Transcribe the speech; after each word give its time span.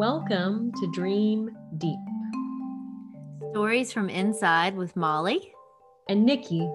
Welcome 0.00 0.72
to 0.80 0.90
Dream 0.92 1.50
Deep. 1.76 1.98
Stories 3.50 3.92
from 3.92 4.08
Inside 4.08 4.74
with 4.74 4.96
Molly 4.96 5.52
and 6.08 6.24
Nikki. 6.24 6.66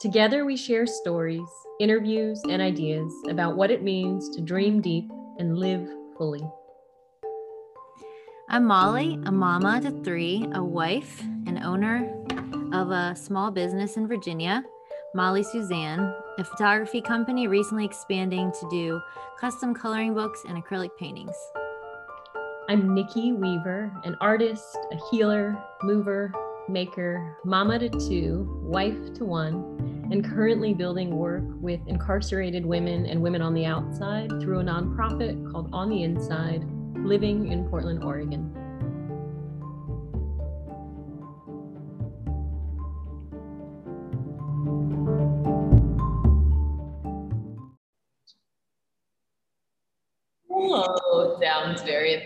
Together, 0.00 0.44
we 0.44 0.56
share 0.56 0.84
stories, 0.84 1.46
interviews, 1.78 2.42
and 2.48 2.60
ideas 2.60 3.12
about 3.28 3.56
what 3.56 3.70
it 3.70 3.84
means 3.84 4.28
to 4.30 4.40
dream 4.40 4.80
deep 4.80 5.08
and 5.38 5.56
live 5.56 5.88
fully. 6.18 6.42
I'm 8.48 8.64
Molly, 8.64 9.16
a 9.26 9.30
mama 9.30 9.80
to 9.82 9.92
three, 10.02 10.48
a 10.52 10.64
wife, 10.64 11.22
and 11.46 11.62
owner 11.62 12.12
of 12.72 12.90
a 12.90 13.14
small 13.14 13.52
business 13.52 13.96
in 13.96 14.08
Virginia, 14.08 14.64
Molly 15.14 15.44
Suzanne, 15.44 16.12
a 16.36 16.42
photography 16.42 17.00
company 17.00 17.46
recently 17.46 17.84
expanding 17.84 18.50
to 18.58 18.68
do 18.70 19.00
custom 19.38 19.72
coloring 19.72 20.14
books 20.14 20.42
and 20.48 20.60
acrylic 20.60 20.90
paintings. 20.98 21.36
I'm 22.68 22.94
Nikki 22.94 23.32
Weaver, 23.32 23.92
an 24.02 24.16
artist, 24.20 24.76
a 24.90 24.96
healer, 25.08 25.56
mover, 25.84 26.32
maker, 26.68 27.38
mama 27.44 27.78
to 27.78 27.88
two, 27.88 28.60
wife 28.60 29.14
to 29.14 29.24
one, 29.24 30.08
and 30.10 30.24
currently 30.24 30.74
building 30.74 31.16
work 31.16 31.44
with 31.60 31.78
incarcerated 31.86 32.66
women 32.66 33.06
and 33.06 33.22
women 33.22 33.40
on 33.40 33.54
the 33.54 33.64
outside 33.64 34.30
through 34.40 34.58
a 34.58 34.64
nonprofit 34.64 35.52
called 35.52 35.70
On 35.72 35.88
the 35.88 36.02
Inside, 36.02 36.64
living 36.96 37.52
in 37.52 37.68
Portland, 37.68 38.02
Oregon. 38.02 38.52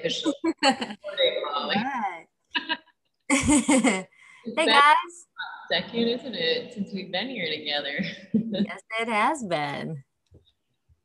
Sounds 0.09 0.34
very 1.17 1.37
official. 1.43 1.73
hey 3.31 4.67
guys. 4.67 5.27
Second, 5.70 6.09
isn't 6.09 6.34
it, 6.34 6.75
since 6.75 6.93
we've 6.93 7.12
been 7.12 7.29
here 7.29 7.48
together? 7.48 8.01
yes, 8.65 8.83
it 9.01 9.09
has 9.09 9.45
been. 9.45 10.03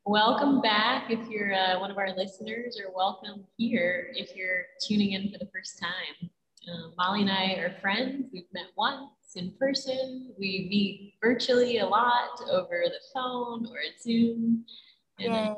Welcome 0.05 0.61
back 0.61 1.11
if 1.11 1.19
you're 1.29 1.53
uh, 1.53 1.79
one 1.79 1.91
of 1.91 1.97
our 1.97 2.15
listeners, 2.15 2.79
or 2.83 2.95
welcome 2.95 3.45
here 3.57 4.11
if 4.15 4.35
you're 4.35 4.63
tuning 4.87 5.11
in 5.11 5.31
for 5.31 5.37
the 5.39 5.49
first 5.53 5.79
time. 5.79 6.29
Uh, 6.67 6.89
Molly 6.97 7.21
and 7.21 7.31
I 7.31 7.53
are 7.53 7.75
friends. 7.79 8.29
We've 8.33 8.51
met 8.53 8.65
once 8.75 9.09
in 9.35 9.53
person. 9.59 10.33
We 10.39 10.67
meet 10.69 11.13
virtually 11.21 11.79
a 11.79 11.85
lot 11.85 12.39
over 12.49 12.83
the 12.85 12.99
phone 13.13 13.67
or 13.67 13.77
Zoom. 14.01 14.65
And 15.19 15.33
Yay 15.33 15.55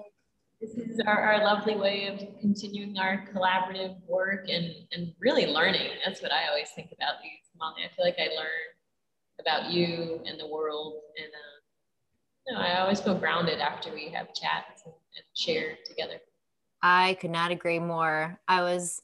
this 0.59 0.71
is 0.71 0.99
our, 1.05 1.19
our 1.19 1.43
lovely 1.43 1.75
way 1.75 2.07
of 2.07 2.19
continuing 2.39 2.97
our 2.97 3.27
collaborative 3.33 3.95
work 4.07 4.47
and, 4.49 4.73
and 4.91 5.13
really 5.19 5.45
learning. 5.45 5.89
That's 6.03 6.21
what 6.21 6.31
I 6.31 6.47
always 6.47 6.69
think 6.75 6.91
about 6.91 7.21
these, 7.21 7.51
Molly. 7.57 7.83
I 7.85 7.95
feel 7.95 8.05
like 8.05 8.17
I 8.19 8.35
learn 8.35 8.47
about 9.39 9.71
you 9.71 10.19
and 10.25 10.39
the 10.39 10.47
world. 10.47 10.95
And 11.17 11.27
uh, 11.27 11.57
you 12.47 12.53
know, 12.55 12.61
I 12.61 12.81
always 12.81 12.99
feel 12.99 13.15
grounded 13.15 13.59
after 13.59 13.93
we 13.93 14.09
have 14.09 14.33
chats 14.33 14.83
and, 14.85 14.93
and 15.15 15.25
share 15.35 15.77
together. 15.85 16.19
I 16.81 17.17
could 17.19 17.31
not 17.31 17.51
agree 17.51 17.79
more. 17.79 18.39
I 18.47 18.61
was 18.61 19.01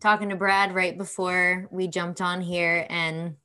talking 0.00 0.28
to 0.28 0.36
Brad 0.36 0.74
right 0.74 0.96
before 0.96 1.68
we 1.70 1.88
jumped 1.88 2.20
on 2.20 2.40
here 2.40 2.86
and 2.88 3.36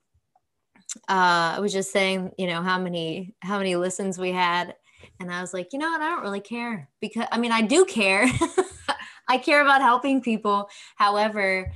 uh, 1.07 1.55
I 1.55 1.59
was 1.59 1.71
just 1.71 1.91
saying, 1.91 2.33
you 2.37 2.47
know, 2.47 2.61
how 2.61 2.77
many 2.77 3.33
how 3.39 3.57
many 3.57 3.77
listens 3.77 4.19
we 4.19 4.31
had 4.31 4.75
and 5.19 5.31
I 5.31 5.41
was 5.41 5.53
like, 5.53 5.73
you 5.73 5.79
know 5.79 5.89
what? 5.89 6.01
I 6.01 6.09
don't 6.09 6.23
really 6.23 6.39
care 6.39 6.89
because 6.99 7.27
I 7.31 7.37
mean, 7.37 7.51
I 7.51 7.61
do 7.61 7.85
care. 7.85 8.27
I 9.27 9.37
care 9.37 9.61
about 9.61 9.81
helping 9.81 10.21
people. 10.21 10.69
However, 10.95 11.71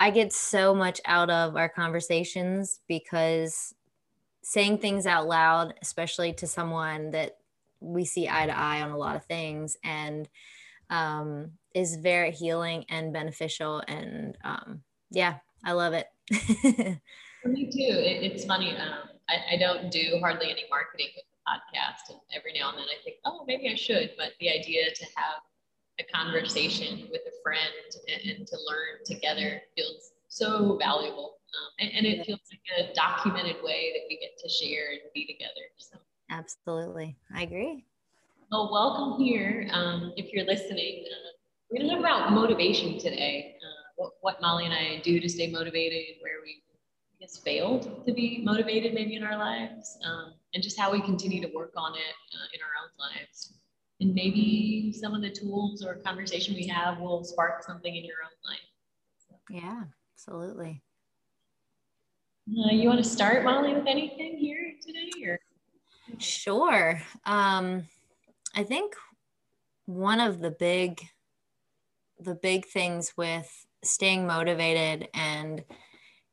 I 0.00 0.10
get 0.10 0.32
so 0.32 0.74
much 0.74 1.00
out 1.04 1.30
of 1.30 1.56
our 1.56 1.68
conversations 1.68 2.80
because 2.88 3.74
saying 4.42 4.78
things 4.78 5.06
out 5.06 5.26
loud, 5.26 5.74
especially 5.82 6.32
to 6.34 6.46
someone 6.46 7.10
that 7.12 7.38
we 7.80 8.04
see 8.04 8.28
eye 8.28 8.46
to 8.46 8.56
eye 8.56 8.82
on 8.82 8.90
a 8.90 8.96
lot 8.96 9.16
of 9.16 9.24
things, 9.24 9.76
and 9.84 10.28
um, 10.90 11.52
is 11.74 11.96
very 11.96 12.30
healing 12.30 12.84
and 12.88 13.12
beneficial. 13.12 13.82
And 13.88 14.36
um, 14.44 14.82
yeah, 15.10 15.36
I 15.64 15.72
love 15.72 15.94
it. 15.94 16.06
Me 17.44 17.66
too. 17.66 17.78
It, 17.78 18.32
it's 18.32 18.44
funny. 18.44 18.76
Um, 18.76 19.08
I, 19.28 19.54
I, 19.54 19.56
don't 19.56 19.90
do 19.90 20.18
hardly 20.20 20.50
any 20.50 20.64
marketing 20.70 21.08
with 21.14 21.24
podcast. 21.46 22.10
And 22.10 22.18
every 22.34 22.52
now 22.58 22.70
and 22.70 22.78
then 22.78 22.86
I 22.86 23.02
think, 23.04 23.16
oh, 23.24 23.44
maybe 23.46 23.68
I 23.70 23.74
should. 23.74 24.10
But 24.16 24.32
the 24.40 24.50
idea 24.50 24.92
to 24.92 25.04
have 25.16 25.42
a 25.98 26.04
conversation 26.12 27.08
with 27.10 27.22
a 27.26 27.42
friend 27.42 27.72
and, 28.08 28.38
and 28.38 28.46
to 28.46 28.56
learn 28.68 29.04
together 29.04 29.62
feels 29.76 30.12
so 30.28 30.76
valuable. 30.76 31.36
Um, 31.56 31.88
and, 31.88 31.90
and, 31.96 32.06
it 32.06 32.26
feels 32.26 32.40
like 32.50 32.88
a 32.88 32.92
documented 32.92 33.56
way 33.62 33.92
that 33.94 34.02
we 34.10 34.18
get 34.18 34.36
to 34.42 34.48
share 34.48 34.90
and 34.90 35.00
be 35.14 35.24
together. 35.24 35.72
So. 35.78 35.96
Absolutely. 36.30 37.16
I 37.34 37.42
agree. 37.44 37.86
Well, 38.50 38.70
welcome 38.70 39.24
here. 39.24 39.68
Um, 39.72 40.12
if 40.16 40.32
you're 40.32 40.44
listening, 40.44 41.04
uh, 41.06 41.30
we're 41.70 41.78
going 41.78 41.96
to 41.96 42.02
talk 42.02 42.26
about 42.26 42.32
motivation 42.32 42.98
today. 42.98 43.56
Uh, 43.62 43.82
what, 43.96 44.12
what 44.20 44.42
Molly 44.42 44.66
and 44.66 44.74
I 44.74 45.00
do 45.02 45.18
to 45.18 45.28
stay 45.28 45.50
motivated, 45.50 46.16
where 46.20 46.42
we 46.44 46.62
I 47.16 47.24
guess 47.24 47.38
failed 47.38 48.04
to 48.06 48.12
be 48.12 48.42
motivated 48.44 48.92
maybe 48.92 49.16
in 49.16 49.22
our 49.22 49.38
lives. 49.38 49.96
Um, 50.04 50.34
and 50.52 50.62
just 50.62 50.78
how 50.78 50.92
we 50.92 51.00
continue 51.00 51.40
to 51.40 51.50
work 51.54 51.72
on 51.76 51.94
it 51.94 52.14
uh, 52.34 52.46
in 52.52 52.60
our 52.60 52.68
own 52.82 52.90
lives. 52.98 53.54
And 54.00 54.14
maybe 54.14 54.92
some 54.92 55.14
of 55.14 55.22
the 55.22 55.30
tools 55.30 55.82
or 55.82 55.94
conversation 55.96 56.54
we 56.54 56.66
have 56.66 56.98
will 56.98 57.24
spark 57.24 57.62
something 57.62 57.94
in 57.94 58.04
your 58.04 58.16
own 58.22 58.50
life. 58.50 58.58
So. 59.28 59.36
Yeah, 59.48 59.84
absolutely. 60.14 60.82
Uh, 62.48 62.72
you 62.72 62.88
want 62.88 63.02
to 63.02 63.08
start, 63.08 63.44
Molly, 63.44 63.72
with 63.72 63.86
anything 63.86 64.36
here 64.36 64.74
today? 64.84 65.10
Or? 65.26 65.38
Sure. 66.18 67.00
Um, 67.24 67.88
I 68.54 68.62
think 68.62 68.94
one 69.86 70.20
of 70.20 70.40
the 70.40 70.50
big, 70.50 71.00
the 72.20 72.34
big 72.34 72.66
things 72.66 73.14
with 73.16 73.66
staying 73.82 74.26
motivated 74.26 75.08
and 75.14 75.64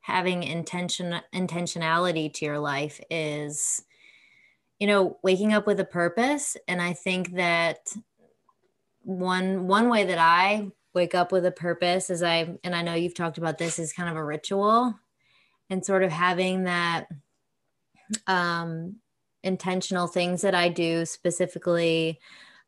having 0.04 0.44
intention 0.44 1.20
intentionality 1.34 2.32
to 2.34 2.44
your 2.44 2.60
life 2.60 3.00
is 3.10 3.84
you 4.78 4.86
know 4.86 5.18
waking 5.24 5.54
up 5.54 5.66
with 5.66 5.80
a 5.80 5.86
purpose. 5.86 6.56
And 6.68 6.82
i 6.82 6.94
think 6.94 7.36
that 7.36 7.94
one 9.02 9.68
one 9.68 9.90
way 9.90 10.04
that 10.06 10.18
i 10.18 10.70
wake 10.94 11.16
up 11.16 11.32
with 11.32 11.46
a 11.46 11.52
purpose 11.52 12.10
is 12.10 12.22
i 12.22 12.58
and 12.64 12.76
i 12.76 12.82
know 12.82 12.94
you've 12.94 13.16
talked 13.16 13.38
about 13.38 13.58
this 13.58 13.80
is 13.80 13.92
kind 13.92 14.10
of 14.10 14.16
a 14.16 14.24
ritual 14.24 14.94
and 15.70 15.86
sort 15.86 16.04
of 16.04 16.12
having 16.12 16.64
that 16.64 17.08
um 18.28 18.96
intentional 19.44 20.08
things 20.08 20.42
that 20.42 20.56
i 20.56 20.70
do 20.70 21.06
specifically 21.06 22.20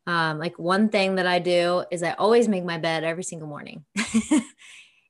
um, 0.07 0.38
like 0.38 0.59
one 0.59 0.90
thing 0.90 1.16
that 1.16 1.28
i 1.28 1.40
do 1.40 1.84
is 1.90 2.03
i 2.03 2.12
always 2.13 2.47
make 2.47 2.66
my 2.66 2.78
bed 2.78 3.03
every 3.03 3.24
single 3.24 3.47
morning. 3.47 3.85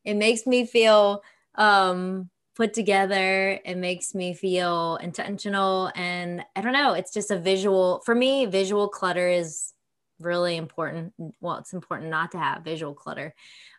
It 0.06 0.16
makes 0.16 0.46
me 0.46 0.66
feel 0.66 1.24
um 1.57 2.29
put 2.55 2.73
together. 2.73 3.59
It 3.66 3.75
makes 3.75 4.16
me 4.16 4.33
feel 4.33 4.97
intentional. 5.01 5.91
And 5.95 6.43
I 6.55 6.61
don't 6.61 6.73
know, 6.73 6.93
it's 6.93 7.13
just 7.13 7.31
a 7.31 7.38
visual, 7.38 8.01
for 8.05 8.16
me, 8.16 8.45
visual 8.45 8.88
clutter 8.88 9.27
is 9.27 9.73
really 10.19 10.55
important. 10.55 11.13
Well, 11.41 11.57
it's 11.57 11.73
important 11.73 12.09
not 12.09 12.31
to 12.31 12.39
have 12.39 12.63
visual 12.63 12.93
clutter 12.93 13.35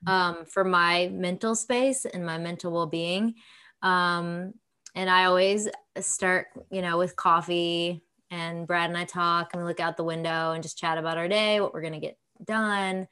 mm-hmm. 0.07 0.13
um, 0.13 0.45
for 0.45 0.63
my 0.63 1.09
mental 1.13 1.55
space 1.55 2.05
and 2.05 2.27
my 2.27 2.37
mental 2.39 2.71
well 2.71 2.87
being. 2.87 3.35
Um, 3.83 4.53
and 4.95 5.09
I 5.09 5.25
always 5.25 5.69
start, 6.01 6.49
you 6.71 6.83
know, 6.83 6.99
with 6.99 7.17
coffee 7.17 8.03
and 8.31 8.67
Brad 8.67 8.91
and 8.91 8.99
I 8.99 9.05
talk 9.05 9.51
and 9.53 9.63
we 9.63 9.69
look 9.69 9.81
out 9.81 9.97
the 9.97 10.05
window 10.05 10.53
and 10.53 10.63
just 10.63 10.79
chat 10.79 10.99
about 10.99 11.17
our 11.17 11.29
day, 11.29 11.61
what 11.61 11.73
we're 11.73 11.83
going 11.83 11.93
to 11.95 11.99
get 11.99 12.19
done. 12.45 13.09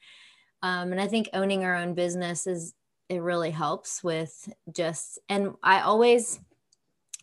Um, 0.61 0.91
and 0.91 1.01
I 1.01 1.07
think 1.07 1.29
owning 1.33 1.63
our 1.63 1.75
own 1.75 1.93
business 1.95 2.45
is 2.45 2.73
it 3.09 3.21
really 3.21 3.51
helps 3.51 4.03
with 4.03 4.51
just 4.71 5.19
and 5.29 5.53
i 5.63 5.81
always 5.81 6.39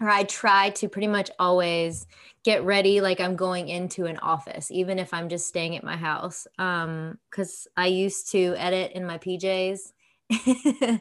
or 0.01 0.09
i 0.09 0.23
try 0.25 0.71
to 0.71 0.89
pretty 0.89 1.07
much 1.09 1.31
always 1.39 2.07
get 2.45 2.65
ready 2.65 3.01
like 3.01 3.21
i'm 3.21 3.37
going 3.37 3.69
into 3.69 4.07
an 4.07 4.19
office 4.19 4.71
even 4.71 4.99
if 4.99 5.13
i'm 5.13 5.29
just 5.29 5.47
staying 5.47 5.77
at 5.77 5.85
my 5.85 5.97
house 5.97 6.47
um 6.59 7.19
because 7.31 7.67
i 7.77 7.87
used 7.87 8.31
to 8.31 8.55
edit 8.57 8.93
in 8.93 9.07
my 9.07 9.19
pjs 9.19 9.93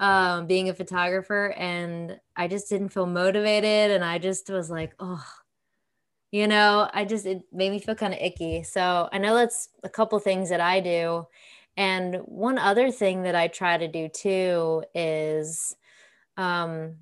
um 0.00 0.46
being 0.46 0.68
a 0.68 0.74
photographer 0.74 1.54
and 1.56 2.18
i 2.36 2.48
just 2.48 2.68
didn't 2.68 2.90
feel 2.90 3.06
motivated 3.06 3.90
and 3.90 4.04
i 4.04 4.18
just 4.18 4.50
was 4.50 4.70
like 4.70 4.94
oh 4.98 5.24
you 6.30 6.46
know 6.46 6.88
i 6.92 7.04
just 7.04 7.24
it 7.24 7.42
made 7.52 7.70
me 7.70 7.78
feel 7.78 7.94
kind 7.94 8.12
of 8.12 8.20
icky. 8.20 8.62
So 8.62 9.08
i 9.12 9.18
know 9.18 9.34
that's 9.34 9.68
a 9.82 9.88
couple 9.88 10.18
things 10.18 10.50
that 10.50 10.60
i 10.60 10.80
do 10.80 11.26
and 11.78 12.16
one 12.24 12.58
other 12.58 12.90
thing 12.90 13.22
that 13.22 13.36
I 13.36 13.46
try 13.46 13.78
to 13.78 13.86
do 13.86 14.08
too 14.08 14.82
is 14.96 15.76
um, 16.36 16.96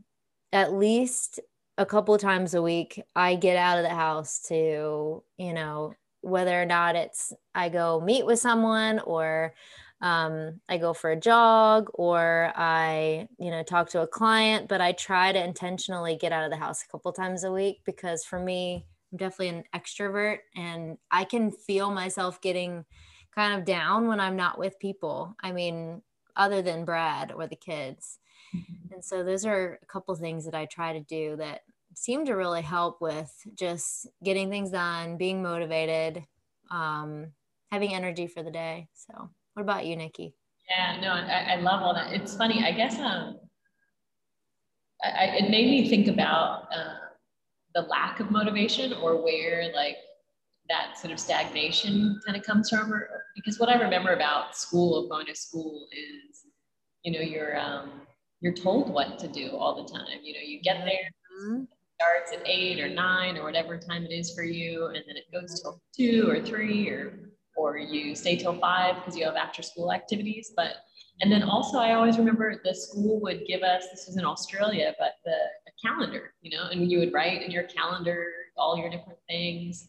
at 0.52 0.74
least 0.74 1.40
a 1.78 1.86
couple 1.86 2.16
times 2.18 2.52
a 2.52 2.60
week, 2.60 3.02
I 3.16 3.36
get 3.36 3.56
out 3.56 3.78
of 3.78 3.84
the 3.84 3.94
house 3.94 4.38
to, 4.48 5.22
you 5.38 5.52
know, 5.54 5.94
whether 6.20 6.60
or 6.60 6.66
not 6.66 6.94
it's 6.94 7.32
I 7.54 7.70
go 7.70 8.02
meet 8.02 8.26
with 8.26 8.38
someone 8.38 8.98
or 9.00 9.54
um, 10.02 10.60
I 10.68 10.76
go 10.76 10.92
for 10.92 11.10
a 11.10 11.20
jog 11.20 11.88
or 11.94 12.52
I, 12.54 13.28
you 13.38 13.50
know, 13.50 13.62
talk 13.62 13.88
to 13.90 14.02
a 14.02 14.06
client, 14.06 14.68
but 14.68 14.82
I 14.82 14.92
try 14.92 15.32
to 15.32 15.42
intentionally 15.42 16.16
get 16.16 16.32
out 16.32 16.44
of 16.44 16.50
the 16.50 16.58
house 16.58 16.82
a 16.82 16.88
couple 16.92 17.14
times 17.14 17.44
a 17.44 17.52
week 17.52 17.80
because 17.86 18.26
for 18.26 18.38
me, 18.38 18.84
I'm 19.10 19.16
definitely 19.16 19.48
an 19.56 19.64
extrovert 19.74 20.40
and 20.54 20.98
I 21.10 21.24
can 21.24 21.50
feel 21.50 21.90
myself 21.90 22.42
getting 22.42 22.84
kind 23.36 23.58
of 23.58 23.64
down 23.64 24.08
when 24.08 24.18
I'm 24.18 24.36
not 24.36 24.58
with 24.58 24.78
people. 24.78 25.36
I 25.42 25.52
mean, 25.52 26.02
other 26.34 26.62
than 26.62 26.84
Brad 26.84 27.32
or 27.32 27.46
the 27.46 27.56
kids. 27.56 28.18
Mm-hmm. 28.54 28.94
And 28.94 29.04
so 29.04 29.22
those 29.22 29.44
are 29.44 29.78
a 29.82 29.86
couple 29.86 30.14
things 30.14 30.44
that 30.44 30.54
I 30.54 30.66
try 30.66 30.94
to 30.94 31.00
do 31.00 31.36
that 31.36 31.60
seem 31.94 32.26
to 32.26 32.34
really 32.34 32.62
help 32.62 33.00
with 33.00 33.32
just 33.54 34.06
getting 34.22 34.50
things 34.50 34.70
done, 34.70 35.16
being 35.16 35.42
motivated, 35.42 36.24
um, 36.70 37.32
having 37.70 37.94
energy 37.94 38.26
for 38.26 38.42
the 38.42 38.50
day. 38.50 38.88
So 38.94 39.30
what 39.54 39.62
about 39.62 39.86
you, 39.86 39.96
Nikki? 39.96 40.34
Yeah, 40.68 41.00
no, 41.00 41.10
I, 41.10 41.54
I 41.54 41.56
love 41.56 41.82
all 41.82 41.94
that. 41.94 42.12
It's 42.12 42.36
funny. 42.36 42.64
I 42.64 42.72
guess 42.72 42.98
um, 42.98 43.38
I, 45.02 45.36
it 45.38 45.50
made 45.50 45.66
me 45.66 45.88
think 45.88 46.08
about 46.08 46.64
uh, 46.74 46.94
the 47.74 47.82
lack 47.82 48.20
of 48.20 48.30
motivation 48.30 48.92
or 48.94 49.22
where 49.22 49.70
like 49.74 49.96
that 50.68 50.98
sort 50.98 51.12
of 51.12 51.20
stagnation 51.20 52.20
kind 52.24 52.36
of 52.36 52.44
comes 52.44 52.70
from. 52.70 52.92
Or, 52.92 53.24
because 53.34 53.58
what 53.58 53.68
I 53.68 53.80
remember 53.80 54.12
about 54.12 54.56
school, 54.56 55.08
going 55.08 55.26
to 55.26 55.34
school, 55.34 55.86
is 55.92 56.42
you 57.04 57.12
know 57.12 57.20
you're 57.20 57.58
um, 57.58 58.02
you're 58.40 58.54
told 58.54 58.90
what 58.90 59.18
to 59.20 59.28
do 59.28 59.56
all 59.56 59.82
the 59.82 59.92
time. 59.92 60.18
You 60.22 60.34
know, 60.34 60.40
you 60.44 60.60
get 60.62 60.84
there. 60.84 61.10
Mm-hmm. 61.40 61.64
Starts 61.98 62.32
at 62.32 62.46
eight 62.46 62.78
or 62.78 62.90
nine 62.90 63.38
or 63.38 63.44
whatever 63.44 63.78
time 63.78 64.04
it 64.04 64.12
is 64.12 64.34
for 64.34 64.42
you, 64.42 64.86
and 64.88 65.02
then 65.06 65.16
it 65.16 65.24
goes 65.32 65.62
till 65.62 65.80
two 65.96 66.28
or 66.28 66.42
three 66.42 66.90
or 66.90 67.30
or 67.56 67.78
you 67.78 68.14
stay 68.14 68.36
till 68.36 68.58
five 68.60 68.96
because 68.96 69.16
you 69.16 69.24
have 69.24 69.34
after 69.34 69.62
school 69.62 69.90
activities. 69.92 70.52
But 70.54 70.74
and 71.22 71.32
then 71.32 71.42
also 71.42 71.78
I 71.78 71.94
always 71.94 72.18
remember 72.18 72.60
the 72.62 72.74
school 72.74 73.20
would 73.22 73.46
give 73.46 73.62
us 73.62 73.84
this 73.90 74.04
was 74.06 74.18
in 74.18 74.26
Australia, 74.26 74.94
but 74.98 75.12
the 75.24 75.36
calendar, 75.82 76.34
you 76.42 76.56
know, 76.56 76.68
and 76.70 76.90
you 76.90 76.98
would 76.98 77.12
write 77.12 77.42
in 77.42 77.50
your 77.50 77.64
calendar 77.64 78.26
all 78.56 78.76
your 78.76 78.90
different 78.90 79.18
things. 79.28 79.88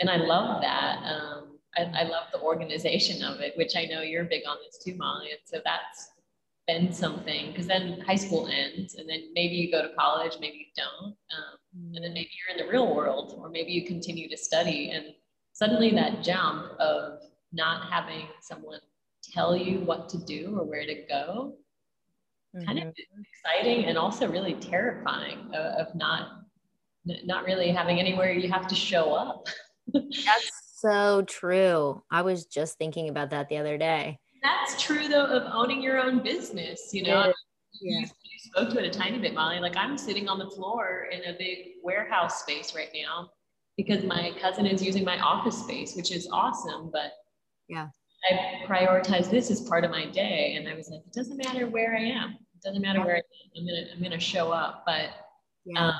And 0.00 0.10
I 0.10 0.16
love 0.16 0.60
that. 0.62 0.98
Um, 1.04 1.58
I, 1.76 1.82
I 1.82 2.02
love 2.04 2.24
the 2.32 2.40
organization 2.40 3.22
of 3.22 3.40
it, 3.40 3.56
which 3.56 3.76
I 3.76 3.84
know 3.84 4.02
you're 4.02 4.24
big 4.24 4.42
on 4.46 4.56
this 4.64 4.82
too, 4.82 4.96
Molly. 4.96 5.30
And 5.30 5.40
so 5.44 5.60
that's 5.64 6.10
been 6.66 6.92
something 6.92 7.50
because 7.50 7.66
then 7.66 8.00
high 8.00 8.16
school 8.16 8.48
ends 8.48 8.94
and 8.94 9.08
then 9.08 9.32
maybe 9.34 9.54
you 9.54 9.70
go 9.70 9.82
to 9.82 9.94
college, 9.94 10.36
maybe 10.40 10.56
you 10.56 10.64
don't. 10.76 11.06
Um, 11.06 11.94
and 11.94 12.04
then 12.04 12.12
maybe 12.14 12.30
you're 12.38 12.56
in 12.56 12.64
the 12.64 12.70
real 12.70 12.94
world 12.94 13.34
or 13.38 13.48
maybe 13.48 13.72
you 13.72 13.84
continue 13.86 14.28
to 14.28 14.36
study 14.36 14.90
and 14.90 15.06
suddenly 15.52 15.90
that 15.90 16.22
jump 16.22 16.72
of 16.78 17.20
not 17.52 17.90
having 17.90 18.26
someone 18.40 18.80
tell 19.22 19.56
you 19.56 19.80
what 19.80 20.08
to 20.10 20.18
do 20.18 20.56
or 20.58 20.64
where 20.64 20.86
to 20.86 20.94
go 21.08 21.54
mm-hmm. 22.54 22.66
kind 22.66 22.78
of 22.78 22.94
exciting 23.20 23.86
and 23.86 23.98
also 23.98 24.28
really 24.28 24.54
terrifying 24.54 25.38
of, 25.54 25.86
of 25.86 25.94
not 25.94 26.40
not 27.24 27.44
really 27.44 27.68
having 27.68 28.00
anywhere 28.00 28.32
you 28.32 28.50
have 28.50 28.66
to 28.66 28.74
show 28.74 29.12
up 29.12 29.46
that's 29.92 30.50
so 30.76 31.22
true 31.22 32.02
i 32.10 32.22
was 32.22 32.46
just 32.46 32.78
thinking 32.78 33.08
about 33.08 33.30
that 33.30 33.48
the 33.48 33.56
other 33.56 33.78
day 33.78 34.18
that's 34.42 34.80
true 34.82 35.08
though 35.08 35.26
of 35.26 35.42
owning 35.52 35.82
your 35.82 35.98
own 35.98 36.22
business 36.22 36.90
you 36.92 37.02
know 37.02 37.32
yeah. 37.80 38.00
you, 38.00 38.00
you 38.00 38.06
spoke 38.38 38.70
to 38.70 38.78
it 38.78 38.86
a 38.86 38.98
tiny 38.98 39.18
bit 39.18 39.34
molly 39.34 39.58
like 39.60 39.76
i'm 39.76 39.96
sitting 39.96 40.28
on 40.28 40.38
the 40.38 40.50
floor 40.50 41.08
in 41.10 41.34
a 41.34 41.38
big 41.38 41.72
warehouse 41.82 42.40
space 42.40 42.74
right 42.74 42.90
now 42.94 43.28
because 43.76 44.04
my 44.04 44.32
cousin 44.40 44.66
is 44.66 44.82
using 44.82 45.04
my 45.04 45.18
office 45.18 45.58
space, 45.58 45.96
which 45.96 46.12
is 46.12 46.28
awesome. 46.32 46.90
But 46.92 47.12
yeah, 47.68 47.88
I 48.30 48.64
prioritize 48.66 49.30
this 49.30 49.50
as 49.50 49.60
part 49.62 49.84
of 49.84 49.90
my 49.90 50.06
day. 50.06 50.54
And 50.56 50.68
I 50.68 50.74
was 50.74 50.88
like, 50.90 51.00
it 51.06 51.12
doesn't 51.12 51.36
matter 51.36 51.66
where 51.66 51.94
I 51.94 52.02
am. 52.02 52.30
It 52.30 52.62
doesn't 52.62 52.82
matter 52.82 53.00
where 53.00 53.16
I 53.16 53.18
am. 53.18 53.24
I'm 53.56 53.66
gonna 53.66 53.86
I'm 53.94 54.02
gonna 54.02 54.20
show 54.20 54.52
up. 54.52 54.84
But 54.86 55.10
yeah. 55.64 55.88
um, 55.88 55.94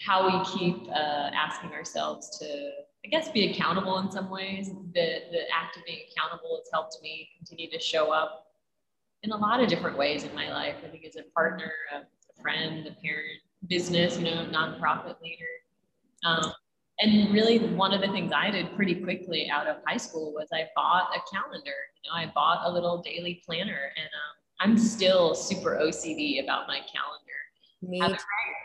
how 0.00 0.26
we 0.26 0.44
keep 0.58 0.88
uh, 0.88 1.30
asking 1.34 1.72
ourselves 1.72 2.38
to, 2.38 2.70
I 3.04 3.08
guess, 3.08 3.28
be 3.30 3.50
accountable 3.50 3.98
in 3.98 4.10
some 4.10 4.30
ways. 4.30 4.70
The 4.94 5.22
the 5.30 5.42
act 5.54 5.76
of 5.76 5.84
being 5.84 6.00
accountable 6.10 6.56
has 6.58 6.68
helped 6.72 6.98
me 7.02 7.28
continue 7.36 7.70
to 7.70 7.78
show 7.78 8.12
up 8.12 8.46
in 9.22 9.32
a 9.32 9.36
lot 9.36 9.60
of 9.60 9.68
different 9.68 9.96
ways 9.98 10.24
in 10.24 10.34
my 10.34 10.50
life. 10.50 10.76
I 10.84 10.88
think 10.88 11.04
as 11.04 11.16
a 11.16 11.22
partner, 11.34 11.72
a 11.94 12.42
friend, 12.42 12.86
a 12.86 12.92
parent, 13.02 13.40
business, 13.68 14.18
you 14.18 14.24
know, 14.24 14.46
nonprofit 14.50 15.20
leader. 15.20 15.44
Um, 16.24 16.52
and 17.00 17.32
really 17.32 17.58
one 17.58 17.92
of 17.92 18.00
the 18.00 18.08
things 18.08 18.30
i 18.32 18.50
did 18.50 18.74
pretty 18.76 18.94
quickly 18.94 19.48
out 19.50 19.66
of 19.66 19.76
high 19.86 19.96
school 19.96 20.32
was 20.32 20.48
i 20.52 20.66
bought 20.76 21.10
a 21.14 21.34
calendar 21.34 21.72
you 22.02 22.10
know 22.10 22.14
i 22.14 22.30
bought 22.34 22.60
a 22.64 22.70
little 22.70 23.02
daily 23.02 23.42
planner 23.46 23.92
and 23.96 24.06
um, 24.06 24.36
i'm 24.60 24.78
still 24.78 25.34
super 25.34 25.78
ocd 25.82 26.42
about 26.42 26.68
my 26.68 26.78
calendar 26.92 27.29
me 27.82 28.00
right, 28.00 28.18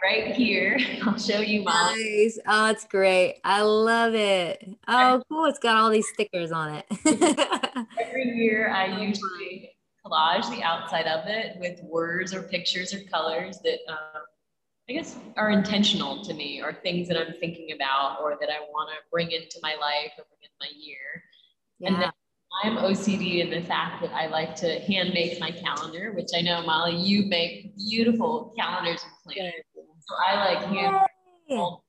right 0.03 0.35
here. 0.35 0.77
I'll 1.05 1.17
show 1.17 1.39
you 1.39 1.63
mine. 1.63 1.95
Nice. 1.95 2.39
oh 2.47 2.69
it's 2.69 2.85
great. 2.85 3.39
I 3.43 3.61
love 3.61 4.13
it. 4.13 4.69
Oh 4.87 5.21
cool. 5.29 5.45
It's 5.45 5.59
got 5.59 5.77
all 5.77 5.89
these 5.89 6.07
stickers 6.13 6.51
on 6.51 6.73
it. 6.73 6.85
Every 7.99 8.29
year 8.35 8.69
i 8.69 8.85
usually 9.01 9.71
collage 10.05 10.49
the 10.51 10.61
outside 10.61 11.07
of 11.07 11.27
it 11.27 11.57
with 11.59 11.81
words 11.83 12.33
or 12.33 12.43
pictures 12.43 12.93
or 12.93 13.01
colors 13.05 13.59
that 13.63 13.79
um, 13.89 14.23
I 14.89 14.93
guess 14.93 15.17
are 15.35 15.49
intentional 15.49 16.23
to 16.25 16.33
me 16.33 16.61
or 16.61 16.73
things 16.73 17.07
that 17.07 17.17
I'm 17.17 17.33
thinking 17.39 17.71
about 17.71 18.21
or 18.21 18.37
that 18.39 18.49
I 18.49 18.59
want 18.59 18.89
to 18.89 18.97
bring 19.11 19.31
into 19.31 19.57
my 19.63 19.75
life 19.75 20.11
or 20.17 20.25
bring 20.29 20.43
into 20.43 20.55
my 20.59 20.67
year. 20.77 21.23
Yeah. 21.79 21.87
And 21.87 22.01
then 22.03 22.11
I'm 22.63 22.77
OCD 22.77 23.39
in 23.41 23.49
the 23.49 23.65
fact 23.67 24.01
that 24.01 24.13
I 24.13 24.27
like 24.27 24.55
to 24.57 24.79
hand 24.81 25.13
make 25.13 25.39
my 25.39 25.51
calendar, 25.51 26.13
which 26.13 26.29
I 26.35 26.41
know 26.41 26.61
Molly, 26.63 26.95
you 26.95 27.25
make 27.25 27.75
beautiful 27.75 28.53
calendars 28.57 29.03
and 29.03 29.33
planners. 29.33 29.53
So 29.75 30.15
I 30.27 30.53
like 30.53 30.65
hand 30.65 31.07
oh, 31.49 31.81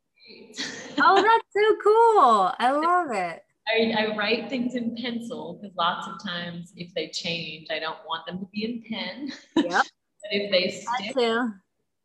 that's 0.99 1.45
so 1.53 1.77
cool. 1.83 2.53
I 2.59 2.71
love 2.73 3.11
it. 3.13 3.43
I, 3.69 3.95
I 3.99 4.17
write 4.17 4.49
things 4.49 4.75
in 4.75 4.97
pencil 4.97 5.59
because 5.61 5.77
lots 5.77 6.07
of 6.07 6.23
times 6.25 6.73
if 6.77 6.95
they 6.95 7.09
change, 7.09 7.67
I 7.71 7.79
don't 7.79 7.99
want 8.07 8.27
them 8.27 8.39
to 8.39 8.47
be 8.53 8.65
in 8.65 8.83
pen. 8.89 9.33
Yep. 9.57 9.67
but 9.71 10.31
if 10.31 10.51
they 10.51 10.71
stick, 10.71 11.17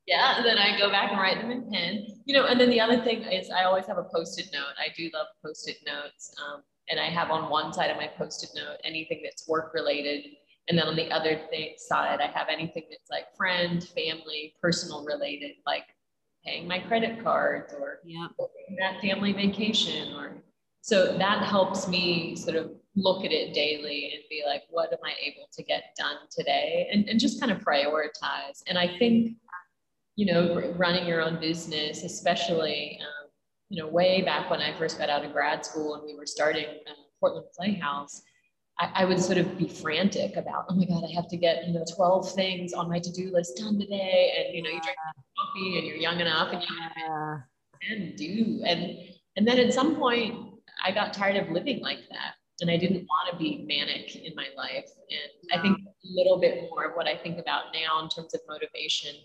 yeah, 0.07 0.41
then 0.43 0.57
I 0.57 0.77
go 0.77 0.89
back 0.89 1.11
and 1.11 1.21
write 1.21 1.39
them 1.39 1.51
in 1.51 1.71
pen. 1.71 2.07
You 2.25 2.35
know, 2.35 2.47
and 2.47 2.59
then 2.59 2.69
the 2.69 2.81
other 2.81 3.03
thing 3.03 3.21
is 3.23 3.49
I 3.51 3.63
always 3.63 3.85
have 3.85 3.97
a 3.97 4.03
post-it 4.03 4.49
note. 4.51 4.73
I 4.79 4.87
do 4.97 5.09
love 5.13 5.27
post-it 5.45 5.77
notes. 5.85 6.33
Um, 6.43 6.63
and 6.91 6.99
I 6.99 7.05
have 7.05 7.31
on 7.31 7.49
one 7.49 7.73
side 7.73 7.89
of 7.89 7.97
my 7.97 8.07
post-it 8.07 8.49
note 8.55 8.77
anything 8.83 9.21
that's 9.23 9.47
work 9.47 9.73
related. 9.73 10.25
And 10.67 10.77
then 10.77 10.87
on 10.87 10.95
the 10.95 11.09
other 11.11 11.41
thing, 11.49 11.73
side, 11.77 12.19
I 12.21 12.27
have 12.27 12.47
anything 12.49 12.83
that's 12.89 13.09
like 13.09 13.35
friend, 13.35 13.83
family, 13.83 14.53
personal 14.61 15.03
related, 15.03 15.53
like 15.65 15.85
paying 16.45 16.67
my 16.67 16.79
credit 16.79 17.23
cards 17.23 17.73
or 17.73 17.99
yeah. 18.05 18.27
that 18.79 19.01
family 19.01 19.33
vacation 19.33 20.13
or 20.13 20.43
so 20.83 21.15
that 21.17 21.43
helps 21.43 21.87
me 21.87 22.35
sort 22.35 22.55
of 22.55 22.71
look 22.95 23.23
at 23.23 23.31
it 23.31 23.53
daily 23.53 24.11
and 24.13 24.23
be 24.29 24.43
like, 24.45 24.63
what 24.69 24.91
am 24.91 24.99
I 25.05 25.13
able 25.21 25.47
to 25.53 25.63
get 25.63 25.95
done 25.97 26.15
today? 26.35 26.89
And, 26.91 27.07
and 27.07 27.19
just 27.19 27.39
kind 27.39 27.51
of 27.51 27.59
prioritize. 27.59 28.63
And 28.67 28.77
I 28.77 28.97
think 28.97 29.37
you 30.15 30.31
know, 30.31 30.73
running 30.77 31.07
your 31.07 31.21
own 31.21 31.39
business, 31.39 32.03
especially, 32.03 32.99
um, 33.01 33.20
you 33.71 33.81
know, 33.81 33.87
way 33.87 34.21
back 34.21 34.49
when 34.49 34.59
I 34.59 34.77
first 34.77 34.99
got 34.99 35.09
out 35.09 35.23
of 35.23 35.31
grad 35.31 35.65
school 35.65 35.95
and 35.95 36.03
we 36.03 36.13
were 36.13 36.25
starting 36.25 36.65
uh, 36.65 36.91
Portland 37.21 37.45
Playhouse, 37.57 38.21
I, 38.77 38.91
I, 38.95 39.05
would 39.05 39.17
sort 39.17 39.37
of 39.37 39.57
be 39.57 39.69
frantic 39.69 40.35
about, 40.35 40.65
oh 40.67 40.75
my 40.75 40.83
God, 40.83 41.05
I 41.09 41.15
have 41.15 41.29
to 41.29 41.37
get, 41.37 41.65
you 41.65 41.73
know, 41.73 41.85
12 41.95 42.33
things 42.33 42.73
on 42.73 42.89
my 42.89 42.99
to-do 42.99 43.31
list 43.31 43.55
done 43.55 43.79
today. 43.79 44.33
And, 44.37 44.53
you 44.57 44.61
know, 44.61 44.71
you 44.71 44.81
drink 44.81 44.97
coffee 45.37 45.77
and 45.77 45.87
you're 45.87 45.95
young 45.95 46.19
enough 46.19 46.51
and 46.51 46.61
you 46.61 47.89
and 47.89 48.15
do. 48.17 48.61
And, 48.65 48.97
and 49.37 49.47
then 49.47 49.57
at 49.57 49.73
some 49.73 49.95
point 49.95 50.35
I 50.83 50.91
got 50.91 51.13
tired 51.13 51.37
of 51.37 51.49
living 51.49 51.79
like 51.79 51.99
that. 52.09 52.33
And 52.59 52.69
I 52.69 52.75
didn't 52.75 53.07
want 53.07 53.31
to 53.31 53.37
be 53.37 53.63
manic 53.65 54.17
in 54.17 54.35
my 54.35 54.47
life. 54.57 54.89
And. 55.09 55.59
I 55.59 55.61
think 55.61 55.77
a 55.79 55.91
little 56.03 56.39
bit 56.39 56.69
more 56.69 56.83
of 56.83 56.95
what 56.95 57.07
I 57.07 57.15
think 57.15 57.39
about 57.39 57.65
now 57.73 58.03
in 58.03 58.09
terms 58.09 58.33
of 58.33 58.41
motivation 58.49 59.15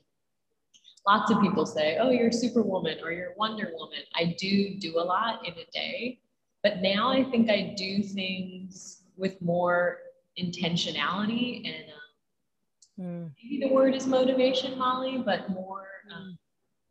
lots 1.07 1.31
of 1.31 1.41
people 1.41 1.65
say, 1.65 1.99
oh, 1.99 2.11
you're 2.11 2.33
Superwoman 2.33 2.99
or 3.03 3.13
you're 3.13 3.35
Wonder 3.37 3.71
Woman. 3.75 4.01
I 4.15 4.37
do 4.39 4.77
do 4.79 4.99
a 4.99 5.05
lot 5.05 5.47
in 5.47 5.55
a 5.55 5.71
day, 5.73 6.19
but 6.63 6.83
now 6.83 7.11
I 7.11 7.25
think 7.25 7.51
I 7.51 7.75
do 7.77 8.03
things 8.03 9.03
with 9.17 9.41
more 9.41 9.99
intentionality 10.39 11.67
and 11.67 11.85
um, 12.99 13.05
mm. 13.07 13.31
maybe 13.43 13.67
the 13.67 13.73
word 13.73 13.95
is 13.95 14.07
motivation, 14.07 14.77
Molly, 14.79 15.23
but 15.25 15.49
more 15.49 15.87
um, 16.15 16.37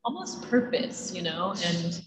almost 0.04 0.42
purpose, 0.50 1.14
you 1.14 1.22
know, 1.22 1.54
and 1.64 2.02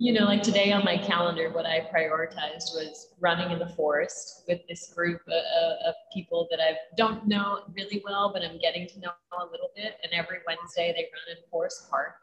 you 0.00 0.12
know, 0.12 0.24
like 0.26 0.42
today 0.44 0.70
on 0.70 0.84
my 0.84 0.96
calendar, 0.96 1.50
what 1.50 1.66
I 1.66 1.80
prioritized 1.92 2.72
was 2.72 3.14
running 3.18 3.50
in 3.50 3.58
the 3.58 3.68
forest 3.70 4.44
with 4.46 4.60
this 4.68 4.92
group 4.94 5.20
of, 5.26 5.86
of, 5.86 5.94
people 6.14 6.46
that 6.50 6.60
I 6.60 6.76
don't 6.96 7.26
know 7.26 7.64
really 7.76 8.00
well, 8.04 8.32
but 8.32 8.42
I'm 8.42 8.58
getting 8.58 8.86
to 8.88 9.00
know 9.00 9.10
a 9.32 9.44
little 9.44 9.70
bit. 9.76 9.96
And 10.02 10.12
every 10.12 10.38
Wednesday 10.46 10.92
they 10.96 11.02
run 11.02 11.36
in 11.36 11.50
Forest 11.50 11.90
Park. 11.90 12.14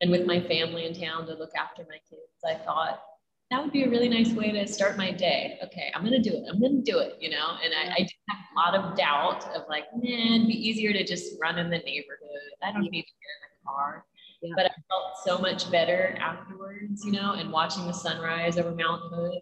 And 0.00 0.10
with 0.10 0.26
my 0.26 0.40
family 0.40 0.86
in 0.86 0.94
town 0.94 1.26
to 1.26 1.34
look 1.34 1.52
after 1.54 1.82
my 1.88 1.98
kids, 2.10 2.42
I 2.44 2.54
thought 2.64 3.02
that 3.50 3.62
would 3.62 3.72
be 3.72 3.84
a 3.84 3.90
really 3.90 4.08
nice 4.08 4.32
way 4.32 4.50
to 4.50 4.66
start 4.66 4.96
my 4.96 5.12
day. 5.12 5.58
Okay, 5.62 5.92
I'm 5.94 6.02
gonna 6.02 6.22
do 6.22 6.32
it. 6.32 6.44
I'm 6.50 6.60
gonna 6.60 6.82
do 6.82 6.98
it, 6.98 7.16
you 7.20 7.30
know. 7.30 7.56
And 7.62 7.72
I, 7.72 7.94
I 7.94 7.98
did 7.98 8.12
have 8.28 8.38
a 8.38 8.58
lot 8.58 8.74
of 8.74 8.96
doubt 8.96 9.44
of 9.54 9.68
like, 9.68 9.84
man, 9.94 10.36
it'd 10.36 10.48
be 10.48 10.68
easier 10.68 10.92
to 10.92 11.04
just 11.04 11.34
run 11.40 11.58
in 11.58 11.70
the 11.70 11.78
neighborhood. 11.78 12.50
I 12.62 12.72
don't 12.72 12.82
need 12.82 12.90
to 12.90 12.94
get 12.96 13.02
in 13.04 13.50
the 13.52 13.70
car. 13.70 14.04
Yeah. 14.44 14.52
But 14.56 14.66
I 14.66 14.74
felt 14.90 15.16
so 15.24 15.38
much 15.38 15.70
better 15.70 16.16
afterwards, 16.20 17.02
you 17.02 17.12
know, 17.12 17.32
and 17.32 17.50
watching 17.50 17.86
the 17.86 17.92
sunrise 17.92 18.58
over 18.58 18.72
Mount 18.72 19.00
Hood 19.10 19.40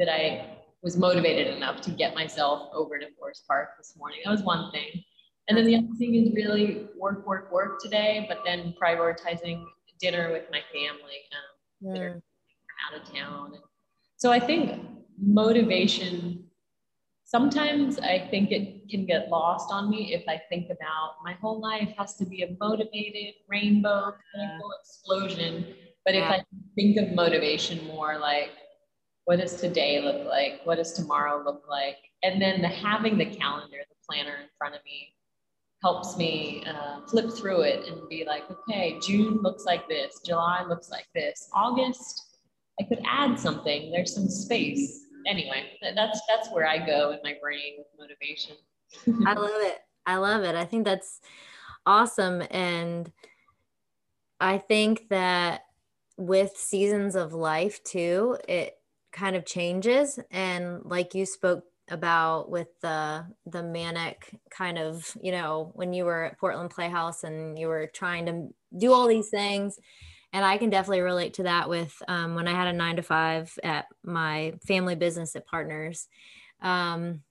that 0.00 0.08
I 0.08 0.58
was 0.82 0.96
motivated 0.96 1.54
enough 1.56 1.80
to 1.82 1.92
get 1.92 2.16
myself 2.16 2.68
over 2.74 2.98
to 2.98 3.06
Forest 3.16 3.44
Park 3.46 3.70
this 3.78 3.94
morning. 3.96 4.18
That 4.24 4.32
was 4.32 4.42
one 4.42 4.72
thing. 4.72 5.04
And 5.46 5.56
then 5.56 5.66
the 5.66 5.76
other 5.76 5.86
thing 5.98 6.16
is 6.16 6.34
really 6.34 6.88
work, 6.98 7.24
work, 7.26 7.52
work 7.52 7.80
today, 7.80 8.26
but 8.28 8.40
then 8.44 8.74
prioritizing 8.80 9.64
dinner 10.00 10.32
with 10.32 10.44
my 10.50 10.60
family 10.72 11.20
um, 11.86 11.96
mm. 11.96 12.22
out 12.86 13.00
of 13.00 13.14
town. 13.14 13.52
So 14.16 14.32
I 14.32 14.40
think 14.40 14.84
motivation, 15.16 16.43
sometimes 17.24 17.98
I 17.98 18.28
think 18.30 18.50
it 18.50 18.88
can 18.88 19.06
get 19.06 19.28
lost 19.28 19.72
on 19.72 19.90
me 19.90 20.14
if 20.14 20.24
I 20.28 20.40
think 20.48 20.66
about 20.66 21.16
my 21.24 21.32
whole 21.34 21.60
life 21.60 21.92
has 21.98 22.16
to 22.16 22.26
be 22.26 22.42
a 22.42 22.56
motivated 22.60 23.34
rainbow 23.48 24.14
explosion. 24.80 25.66
But 26.04 26.14
yeah. 26.14 26.26
if 26.26 26.30
I 26.30 26.44
think 26.74 26.98
of 26.98 27.14
motivation 27.14 27.86
more 27.86 28.18
like, 28.18 28.50
what 29.24 29.38
does 29.38 29.56
today 29.56 30.02
look 30.02 30.26
like? 30.26 30.60
What 30.64 30.76
does 30.76 30.92
tomorrow 30.92 31.42
look 31.42 31.64
like? 31.68 31.96
And 32.22 32.40
then 32.40 32.60
the 32.60 32.68
having 32.68 33.16
the 33.16 33.26
calendar, 33.26 33.78
the 33.88 33.96
planner 34.06 34.36
in 34.36 34.48
front 34.58 34.74
of 34.74 34.84
me 34.84 35.14
helps 35.82 36.16
me 36.16 36.64
uh, 36.66 37.06
flip 37.06 37.30
through 37.30 37.62
it 37.62 37.86
and 37.88 38.08
be 38.08 38.24
like, 38.26 38.44
okay, 38.50 38.98
June 39.00 39.38
looks 39.42 39.64
like 39.64 39.88
this, 39.88 40.20
July 40.24 40.64
looks 40.66 40.90
like 40.90 41.06
this, 41.14 41.48
August, 41.54 42.38
I 42.80 42.84
could 42.84 43.00
add 43.06 43.38
something. 43.38 43.92
There's 43.92 44.14
some 44.14 44.28
space. 44.28 45.04
Anyway, 45.26 45.78
that's 45.82 46.20
that's 46.28 46.50
where 46.50 46.66
I 46.66 46.84
go 46.84 47.12
in 47.12 47.18
my 47.22 47.36
brain 47.40 47.74
with 47.78 47.86
motivation. 47.98 48.56
I 49.26 49.34
love 49.34 49.50
it. 49.54 49.78
I 50.06 50.16
love 50.16 50.44
it. 50.44 50.54
I 50.54 50.64
think 50.64 50.84
that's 50.84 51.20
awesome, 51.86 52.42
and 52.50 53.10
I 54.40 54.58
think 54.58 55.08
that 55.08 55.62
with 56.16 56.56
seasons 56.56 57.16
of 57.16 57.32
life 57.32 57.82
too, 57.84 58.36
it 58.48 58.74
kind 59.12 59.36
of 59.36 59.46
changes. 59.46 60.18
And 60.30 60.84
like 60.84 61.14
you 61.14 61.26
spoke 61.26 61.64
about 61.90 62.50
with 62.50 62.68
the 62.80 63.26
the 63.46 63.62
manic 63.62 64.40
kind 64.50 64.78
of 64.78 65.14
you 65.20 65.30
know 65.30 65.70
when 65.74 65.92
you 65.92 66.04
were 66.04 66.24
at 66.24 66.38
portland 66.38 66.70
playhouse 66.70 67.24
and 67.24 67.58
you 67.58 67.68
were 67.68 67.90
trying 67.92 68.24
to 68.24 68.48
do 68.78 68.90
all 68.90 69.06
these 69.06 69.28
things 69.28 69.78
and 70.34 70.44
i 70.44 70.58
can 70.58 70.68
definitely 70.68 71.00
relate 71.00 71.32
to 71.32 71.44
that 71.44 71.70
with 71.70 71.94
um, 72.08 72.34
when 72.34 72.46
i 72.46 72.52
had 72.52 72.68
a 72.68 72.72
nine 72.72 72.96
to 72.96 73.02
five 73.02 73.58
at 73.64 73.86
my 74.04 74.52
family 74.66 74.94
business 74.94 75.34
at 75.34 75.46
partners. 75.46 76.08
Um, 76.60 77.22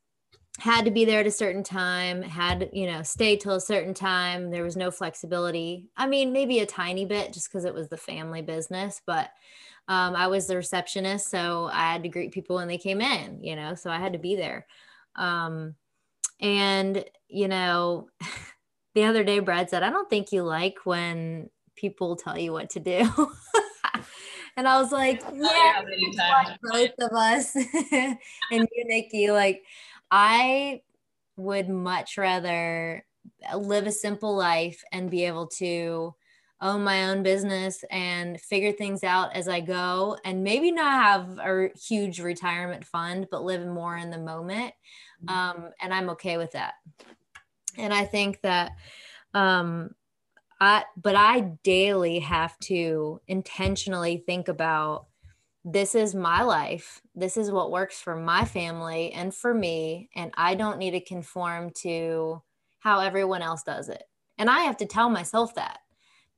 had 0.59 0.85
to 0.85 0.91
be 0.91 1.03
there 1.03 1.21
at 1.21 1.25
a 1.25 1.31
certain 1.31 1.63
time 1.63 2.21
had 2.21 2.69
you 2.73 2.85
know 2.85 3.01
stay 3.01 3.35
till 3.35 3.55
a 3.55 3.61
certain 3.61 3.93
time. 3.93 4.51
There 4.51 4.63
was 4.63 4.77
no 4.77 4.91
flexibility. 4.91 5.89
I 5.97 6.05
mean 6.07 6.31
maybe 6.31 6.59
a 6.59 6.65
tiny 6.65 7.05
bit 7.05 7.33
just 7.33 7.49
because 7.49 7.65
it 7.65 7.73
was 7.73 7.89
the 7.89 7.97
family 7.97 8.41
business 8.43 9.01
but 9.05 9.31
um, 9.87 10.15
I 10.15 10.27
was 10.27 10.47
the 10.47 10.55
receptionist, 10.55 11.29
so 11.29 11.69
I 11.71 11.91
had 11.91 12.03
to 12.03 12.09
greet 12.09 12.31
people 12.31 12.55
when 12.55 12.67
they 12.67 12.77
came 12.77 13.01
in, 13.01 13.43
you 13.43 13.55
know, 13.55 13.75
so 13.75 13.89
I 13.89 13.99
had 13.99 14.13
to 14.13 14.19
be 14.19 14.35
there. 14.35 14.65
Um, 15.15 15.75
and, 16.39 17.03
you 17.27 17.47
know, 17.49 18.07
the 18.95 19.03
other 19.03 19.23
day, 19.23 19.39
Brad 19.39 19.69
said, 19.69 19.83
I 19.83 19.89
don't 19.89 20.09
think 20.09 20.31
you 20.31 20.43
like 20.43 20.77
when 20.85 21.49
people 21.83 22.15
tell 22.15 22.37
you 22.37 22.53
what 22.53 22.69
to 22.69 22.79
do. 22.79 22.99
and 24.55 24.65
I 24.65 24.81
was 24.81 24.93
like, 24.93 25.21
yeah, 25.33 25.81
yeah 25.91 26.55
both 26.71 26.93
of 26.97 27.11
us 27.11 27.53
and 27.91 28.17
you, 28.51 28.85
Nikki, 28.85 29.31
like, 29.31 29.63
I 30.09 30.81
would 31.35 31.67
much 31.67 32.17
rather 32.17 33.05
live 33.53 33.85
a 33.85 33.91
simple 33.91 34.33
life 34.33 34.81
and 34.93 35.11
be 35.11 35.25
able 35.25 35.47
to 35.47 36.15
own 36.61 36.85
my 36.85 37.09
own 37.09 37.21
business 37.21 37.83
and 37.91 38.39
figure 38.39 38.71
things 38.71 39.03
out 39.03 39.35
as 39.35 39.49
I 39.49 39.59
go 39.59 40.17
and 40.23 40.41
maybe 40.41 40.71
not 40.71 41.03
have 41.03 41.39
a 41.39 41.67
huge 41.77 42.21
retirement 42.21 42.85
fund, 42.85 43.27
but 43.29 43.43
live 43.43 43.67
more 43.67 43.97
in 43.97 44.09
the 44.09 44.19
moment. 44.19 44.73
Mm-hmm. 45.25 45.35
Um, 45.35 45.71
and 45.81 45.93
I'm 45.93 46.11
okay 46.11 46.37
with 46.37 46.53
that. 46.53 46.75
And 47.77 47.93
I 47.93 48.05
think 48.05 48.39
that, 48.43 48.71
um, 49.33 49.89
I, 50.63 50.85
but 50.95 51.15
I 51.15 51.41
daily 51.63 52.19
have 52.19 52.57
to 52.59 53.19
intentionally 53.27 54.23
think 54.25 54.47
about 54.47 55.07
this 55.65 55.93
is 55.93 56.15
my 56.15 56.41
life. 56.41 57.01
This 57.13 57.35
is 57.35 57.51
what 57.51 57.71
works 57.71 57.99
for 57.99 58.15
my 58.15 58.45
family 58.45 59.11
and 59.11 59.35
for 59.35 59.53
me. 59.53 60.09
And 60.15 60.31
I 60.35 60.55
don't 60.55 60.77
need 60.77 60.91
to 60.91 61.01
conform 61.01 61.71
to 61.81 62.41
how 62.79 63.01
everyone 63.01 63.41
else 63.41 63.63
does 63.63 63.89
it. 63.89 64.03
And 64.37 64.49
I 64.49 64.61
have 64.61 64.77
to 64.77 64.85
tell 64.85 65.09
myself 65.09 65.53
that 65.55 65.79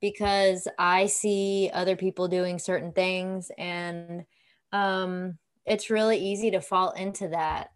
because 0.00 0.66
I 0.76 1.06
see 1.06 1.70
other 1.72 1.94
people 1.94 2.26
doing 2.26 2.58
certain 2.58 2.90
things 2.90 3.52
and 3.56 4.24
um, 4.72 5.38
it's 5.64 5.88
really 5.88 6.18
easy 6.18 6.50
to 6.50 6.60
fall 6.60 6.90
into 6.90 7.28
that 7.28 7.68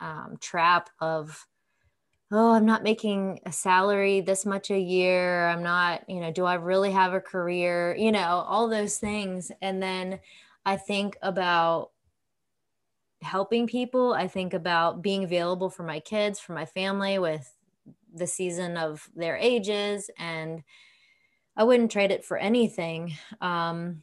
um, 0.00 0.36
trap 0.40 0.88
of 1.00 1.46
oh 2.30 2.52
i'm 2.52 2.66
not 2.66 2.82
making 2.82 3.40
a 3.46 3.52
salary 3.52 4.20
this 4.20 4.44
much 4.44 4.70
a 4.70 4.78
year 4.78 5.48
i'm 5.48 5.62
not 5.62 6.08
you 6.08 6.20
know 6.20 6.30
do 6.30 6.44
i 6.44 6.54
really 6.54 6.90
have 6.90 7.14
a 7.14 7.20
career 7.20 7.94
you 7.98 8.12
know 8.12 8.44
all 8.46 8.68
those 8.68 8.98
things 8.98 9.50
and 9.62 9.82
then 9.82 10.18
i 10.66 10.76
think 10.76 11.16
about 11.22 11.90
helping 13.22 13.66
people 13.66 14.12
i 14.12 14.28
think 14.28 14.54
about 14.54 15.02
being 15.02 15.24
available 15.24 15.70
for 15.70 15.82
my 15.82 16.00
kids 16.00 16.38
for 16.38 16.52
my 16.52 16.64
family 16.64 17.18
with 17.18 17.52
the 18.14 18.26
season 18.26 18.76
of 18.76 19.08
their 19.14 19.36
ages 19.36 20.10
and 20.18 20.62
I 21.58 21.64
wouldn't 21.64 21.90
trade 21.90 22.12
it 22.12 22.24
for 22.24 22.36
anything. 22.36 23.16
Um, 23.40 24.02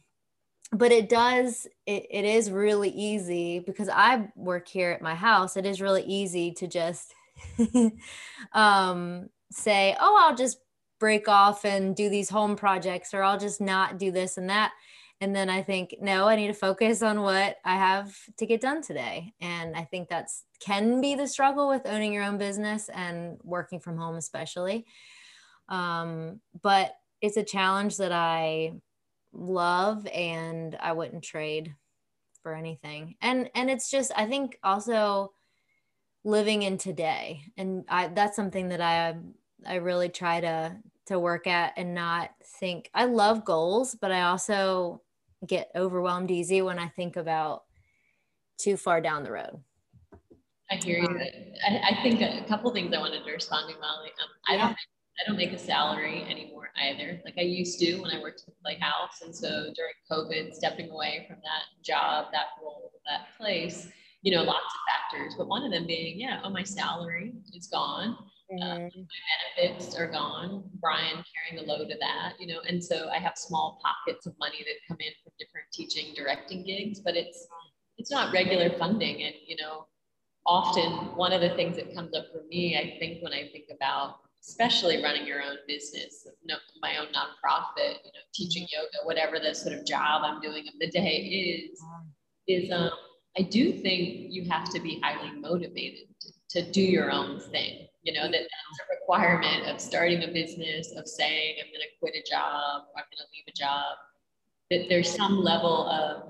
but 0.72 0.92
it 0.92 1.08
does, 1.08 1.66
it, 1.86 2.06
it 2.10 2.24
is 2.26 2.50
really 2.50 2.90
easy 2.90 3.60
because 3.60 3.88
I 3.88 4.28
work 4.36 4.68
here 4.68 4.90
at 4.90 5.00
my 5.00 5.14
house. 5.14 5.56
It 5.56 5.64
is 5.64 5.80
really 5.80 6.02
easy 6.02 6.52
to 6.52 6.66
just 6.66 7.14
um, 8.52 9.28
say, 9.50 9.96
oh, 10.00 10.18
I'll 10.20 10.36
just 10.36 10.58
break 10.98 11.28
off 11.28 11.64
and 11.64 11.94
do 11.94 12.08
these 12.08 12.30
home 12.30 12.56
projects, 12.56 13.12
or 13.12 13.22
I'll 13.22 13.38
just 13.38 13.60
not 13.60 13.98
do 13.98 14.10
this 14.10 14.38
and 14.38 14.48
that. 14.50 14.72
And 15.20 15.34
then 15.34 15.48
I 15.48 15.62
think, 15.62 15.96
no, 16.00 16.28
I 16.28 16.36
need 16.36 16.48
to 16.48 16.54
focus 16.54 17.02
on 17.02 17.22
what 17.22 17.56
I 17.64 17.76
have 17.76 18.14
to 18.36 18.46
get 18.46 18.60
done 18.60 18.82
today. 18.82 19.32
And 19.40 19.74
I 19.74 19.84
think 19.84 20.08
that's 20.08 20.44
can 20.60 21.00
be 21.00 21.14
the 21.14 21.28
struggle 21.28 21.68
with 21.68 21.86
owning 21.86 22.12
your 22.12 22.24
own 22.24 22.38
business 22.38 22.88
and 22.90 23.38
working 23.42 23.80
from 23.80 23.96
home, 23.96 24.16
especially. 24.16 24.86
Um, 25.68 26.40
but 26.62 26.92
it's 27.20 27.36
a 27.36 27.42
challenge 27.42 27.96
that 27.96 28.12
I 28.12 28.74
love 29.32 30.06
and 30.06 30.76
I 30.80 30.92
wouldn't 30.92 31.24
trade 31.24 31.74
for 32.42 32.54
anything. 32.54 33.16
And 33.20 33.50
and 33.54 33.70
it's 33.70 33.90
just 33.90 34.12
I 34.16 34.26
think 34.26 34.58
also 34.62 35.32
living 36.26 36.62
in 36.62 36.76
today 36.76 37.40
and 37.56 37.84
I 37.88 38.08
that's 38.08 38.34
something 38.34 38.68
that 38.70 38.80
I 38.80 39.14
I 39.64 39.76
really 39.76 40.08
try 40.08 40.40
to 40.40 40.76
to 41.06 41.18
work 41.20 41.46
at 41.46 41.72
and 41.76 41.94
not 41.94 42.30
think 42.60 42.90
I 42.92 43.04
love 43.04 43.44
goals, 43.44 43.94
but 43.94 44.10
I 44.10 44.22
also 44.22 45.02
get 45.46 45.70
overwhelmed 45.76 46.30
easy 46.30 46.62
when 46.62 46.78
I 46.78 46.88
think 46.88 47.16
about 47.16 47.62
too 48.58 48.76
far 48.76 49.00
down 49.00 49.22
the 49.22 49.30
road. 49.30 49.60
I 50.68 50.76
hear 50.76 50.98
you. 50.98 51.20
I, 51.64 51.90
I 51.90 52.02
think 52.02 52.20
a 52.20 52.44
couple 52.48 52.72
things 52.72 52.92
I 52.92 52.98
wanted 52.98 53.24
to 53.24 53.30
respond 53.30 53.72
to, 53.72 53.78
Molly. 53.78 54.08
Um, 54.08 54.28
I 54.48 54.54
yeah. 54.54 54.66
don't 54.66 54.76
I 55.18 55.28
don't 55.28 55.36
make 55.36 55.52
a 55.52 55.58
salary 55.58 56.24
anymore 56.28 56.70
either. 56.76 57.20
Like 57.24 57.34
I 57.38 57.42
used 57.42 57.78
to 57.78 57.96
when 58.00 58.10
I 58.10 58.20
worked 58.20 58.40
at 58.40 58.46
the 58.46 58.52
Playhouse. 58.62 59.22
And 59.24 59.34
so 59.34 59.72
during 59.74 59.94
COVID, 60.10 60.52
stepping 60.54 60.90
away 60.90 61.24
from 61.28 61.36
that 61.36 61.84
job, 61.84 62.26
that 62.32 62.46
role, 62.60 62.90
that 63.06 63.28
place, 63.38 63.88
you 64.26 64.32
know, 64.32 64.42
lots 64.42 64.74
of 64.74 64.80
factors. 64.90 65.34
But 65.38 65.46
one 65.46 65.62
of 65.62 65.70
them 65.70 65.86
being, 65.86 66.18
yeah, 66.18 66.40
oh, 66.42 66.50
my 66.50 66.64
salary 66.64 67.32
is 67.54 67.68
gone. 67.68 68.18
Mm. 68.52 68.60
Uh, 68.60 68.78
my 68.78 68.90
benefits 69.56 69.94
are 69.94 70.08
gone. 70.08 70.64
Brian 70.80 71.22
carrying 71.32 71.64
the 71.64 71.72
load 71.72 71.92
of 71.92 72.00
that, 72.00 72.32
you 72.40 72.48
know, 72.48 72.58
and 72.68 72.82
so 72.82 73.08
I 73.08 73.18
have 73.18 73.34
small 73.36 73.80
pockets 73.80 74.26
of 74.26 74.34
money 74.40 74.58
that 74.58 74.74
come 74.88 74.96
in 74.98 75.12
from 75.22 75.32
different 75.38 75.68
teaching, 75.72 76.12
directing 76.16 76.64
gigs, 76.64 76.98
but 76.98 77.16
it's 77.16 77.46
it's 77.98 78.10
not 78.10 78.32
regular 78.32 78.70
funding. 78.76 79.22
And 79.22 79.34
you 79.46 79.56
know, 79.62 79.86
often 80.44 81.16
one 81.16 81.32
of 81.32 81.40
the 81.40 81.50
things 81.50 81.76
that 81.76 81.94
comes 81.94 82.12
up 82.12 82.26
for 82.32 82.42
me, 82.48 82.76
I 82.76 82.98
think 82.98 83.22
when 83.22 83.32
I 83.32 83.48
think 83.52 83.66
about 83.72 84.16
especially 84.42 85.02
running 85.04 85.26
your 85.26 85.42
own 85.42 85.56
business, 85.68 86.26
my 86.80 86.98
own 86.98 87.06
nonprofit, 87.06 87.98
you 88.04 88.12
know, 88.12 88.24
teaching 88.34 88.66
yoga, 88.72 89.04
whatever 89.04 89.38
the 89.38 89.54
sort 89.54 89.74
of 89.74 89.86
job 89.86 90.22
I'm 90.24 90.40
doing 90.40 90.66
of 90.68 90.74
the 90.80 90.90
day 90.90 91.16
is, 91.70 91.80
is 92.46 92.70
um, 92.70 92.90
I 93.38 93.42
do 93.42 93.72
think 93.72 94.32
you 94.32 94.48
have 94.50 94.70
to 94.70 94.80
be 94.80 95.00
highly 95.02 95.30
motivated 95.38 96.08
to, 96.20 96.62
to 96.62 96.72
do 96.72 96.80
your 96.80 97.10
own 97.10 97.40
thing. 97.40 97.86
You 98.02 98.14
know, 98.14 98.22
that 98.22 98.32
that's 98.32 98.80
a 98.80 99.00
requirement 99.00 99.66
of 99.66 99.80
starting 99.80 100.22
a 100.22 100.28
business, 100.28 100.92
of 100.96 101.06
saying, 101.06 101.56
I'm 101.60 101.66
going 101.66 101.80
to 101.80 101.98
quit 102.00 102.14
a 102.14 102.28
job, 102.28 102.84
or 102.94 103.00
I'm 103.00 103.06
going 103.10 103.18
to 103.18 103.28
leave 103.34 103.44
a 103.48 103.52
job, 103.52 103.96
that 104.70 104.88
there's 104.88 105.14
some 105.14 105.38
level 105.38 105.88
of 105.88 106.22